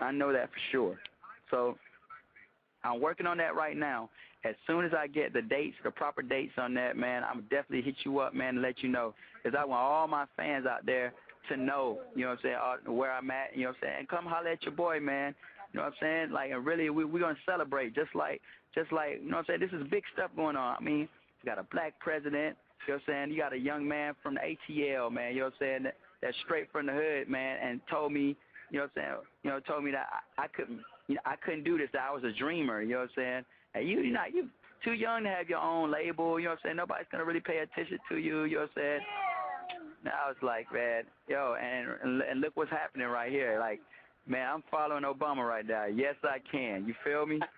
I 0.00 0.10
know 0.10 0.32
that 0.32 0.48
for 0.50 0.58
sure. 0.70 0.98
So 1.50 1.76
I'm 2.84 3.00
working 3.00 3.26
on 3.26 3.38
that 3.38 3.54
right 3.54 3.76
now. 3.76 4.10
As 4.44 4.56
soon 4.66 4.84
as 4.84 4.92
I 4.96 5.06
get 5.06 5.32
the 5.32 5.42
dates, 5.42 5.76
the 5.84 5.90
proper 5.92 6.20
dates 6.20 6.54
on 6.58 6.74
that, 6.74 6.96
man, 6.96 7.22
I'm 7.22 7.42
definitely 7.42 7.82
hit 7.82 7.94
you 8.04 8.18
up, 8.18 8.34
man, 8.34 8.54
and 8.54 8.62
let 8.62 8.82
you 8.82 8.88
know. 8.88 9.14
Because 9.42 9.56
I 9.58 9.64
want 9.64 9.80
all 9.80 10.08
my 10.08 10.24
fans 10.36 10.66
out 10.66 10.84
there 10.84 11.12
to 11.48 11.56
know, 11.56 11.98
you 12.14 12.22
know 12.22 12.30
what 12.30 12.38
I'm 12.38 12.42
saying, 12.42 12.56
uh, 12.88 12.92
where 12.92 13.12
I'm 13.12 13.30
at, 13.30 13.54
you 13.54 13.62
know 13.62 13.68
what 13.68 13.76
I'm 13.76 13.82
saying. 13.82 13.94
And 14.00 14.08
come 14.08 14.26
holler 14.26 14.48
at 14.48 14.62
your 14.62 14.72
boy, 14.72 15.00
man. 15.00 15.34
You 15.72 15.80
know 15.80 15.86
what 15.86 15.94
I'm 15.94 15.98
saying? 16.00 16.30
Like, 16.32 16.50
and 16.50 16.64
really, 16.64 16.90
we, 16.90 17.04
going 17.04 17.34
to 17.34 17.40
celebrate 17.46 17.94
just 17.94 18.14
like, 18.14 18.40
just 18.74 18.92
like, 18.92 19.20
you 19.22 19.30
know 19.30 19.38
what 19.38 19.50
I'm 19.50 19.58
saying, 19.58 19.60
this 19.60 19.80
is 19.80 19.86
big 19.90 20.04
stuff 20.12 20.30
going 20.36 20.56
on. 20.56 20.76
I 20.78 20.82
mean, 20.82 21.08
you 21.42 21.46
got 21.46 21.58
a 21.58 21.64
black 21.64 21.98
president, 22.00 22.56
you 22.86 22.94
know 22.94 23.00
what 23.06 23.14
I'm 23.14 23.28
saying, 23.28 23.30
you 23.30 23.38
got 23.38 23.52
a 23.52 23.58
young 23.58 23.86
man 23.86 24.14
from 24.22 24.34
the 24.34 24.40
ATL, 24.40 25.10
man, 25.10 25.32
you 25.32 25.40
know 25.40 25.46
what 25.46 25.54
I'm 25.54 25.58
saying, 25.60 25.82
that, 25.84 25.96
that's 26.20 26.36
straight 26.44 26.70
from 26.70 26.86
the 26.86 26.92
hood, 26.92 27.28
man, 27.28 27.58
and 27.62 27.80
told 27.90 28.12
me, 28.12 28.36
you 28.70 28.78
know 28.78 28.88
what 28.94 29.02
I'm 29.02 29.02
saying, 29.02 29.16
you 29.44 29.50
know, 29.50 29.60
told 29.60 29.84
me 29.84 29.90
that 29.92 30.08
I, 30.38 30.44
I 30.44 30.46
couldn't, 30.48 30.80
you 31.08 31.16
know, 31.16 31.20
I 31.24 31.36
couldn't 31.36 31.64
do 31.64 31.78
this, 31.78 31.88
that 31.92 32.02
I 32.08 32.14
was 32.14 32.24
a 32.24 32.32
dreamer, 32.32 32.82
you 32.82 32.90
know 32.90 33.00
what 33.00 33.10
I'm 33.16 33.16
saying. 33.16 33.44
And 33.74 33.88
you, 33.88 34.00
you're 34.00 34.12
not, 34.12 34.34
you 34.34 34.48
too 34.84 34.92
young 34.92 35.24
to 35.24 35.30
have 35.30 35.48
your 35.48 35.60
own 35.60 35.90
label, 35.90 36.38
you 36.38 36.46
know 36.46 36.50
what 36.52 36.58
I'm 36.60 36.62
saying, 36.64 36.76
nobody's 36.76 37.06
to 37.12 37.24
really 37.24 37.40
pay 37.40 37.58
attention 37.58 37.98
to 38.08 38.18
you, 38.18 38.44
you 38.44 38.56
know 38.56 38.60
what 38.62 38.70
I'm 38.76 38.82
saying. 38.82 39.00
Now 40.04 40.12
I 40.26 40.28
was 40.28 40.36
like, 40.42 40.72
man, 40.72 41.04
yo, 41.28 41.56
and 41.60 42.22
and 42.22 42.40
look 42.40 42.52
what's 42.56 42.70
happening 42.70 43.06
right 43.06 43.30
here. 43.30 43.58
Like, 43.60 43.80
man, 44.26 44.48
I'm 44.52 44.62
following 44.70 45.04
Obama 45.04 45.46
right 45.46 45.66
now. 45.66 45.86
Yes, 45.86 46.16
I 46.24 46.38
can. 46.50 46.86
You 46.86 46.94
feel 47.04 47.26
me? 47.26 47.40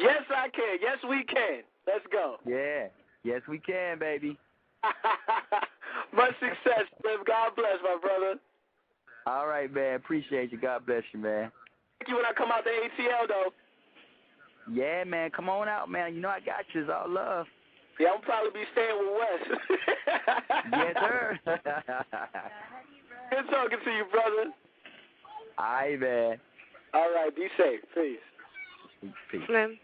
Yes, 0.00 0.22
I 0.30 0.48
can. 0.50 0.78
Yes, 0.80 0.98
we 1.08 1.24
can. 1.24 1.62
Let's 1.84 2.06
go. 2.12 2.36
Yeah. 2.46 2.86
Yes, 3.24 3.42
we 3.48 3.58
can, 3.58 3.98
baby. 3.98 4.38
Much 6.14 6.30
success, 6.38 6.86
Cliff. 7.02 7.20
God 7.26 7.56
bless, 7.56 7.78
my 7.82 7.98
brother. 8.00 8.38
All 9.26 9.48
right, 9.48 9.72
man. 9.74 9.96
Appreciate 9.96 10.52
you. 10.52 10.58
God 10.60 10.86
bless 10.86 11.02
you, 11.12 11.18
man. 11.18 11.50
Thank 11.98 12.10
you 12.10 12.14
when 12.14 12.26
I 12.26 12.32
come 12.32 12.52
out 12.52 12.62
to 12.62 12.70
ATL, 12.70 13.26
though. 13.26 13.52
Yeah, 14.72 15.02
man. 15.02 15.30
Come 15.30 15.48
on 15.48 15.68
out, 15.68 15.90
man. 15.90 16.14
You 16.14 16.20
know 16.20 16.28
I 16.28 16.38
got 16.38 16.64
you. 16.72 16.82
It's 16.82 16.90
all 16.94 17.10
love. 17.10 17.46
Yeah, 17.98 18.08
I'll 18.14 18.20
probably 18.20 18.50
be 18.50 18.66
staying 18.72 18.96
with 18.98 19.10
Wes. 19.18 19.58
yes, 20.72 20.94
sir. 21.00 21.38
Good 23.30 23.50
talking 23.50 23.78
to 23.84 23.90
you, 23.90 24.04
brother. 24.10 24.52
All 25.58 25.64
right, 25.64 26.00
man. 26.00 26.38
All 26.94 27.12
right, 27.14 27.34
be 27.34 27.48
safe. 27.56 27.80
Peace. 27.94 28.18
Peace. 29.30 29.42
Slim. 29.46 29.78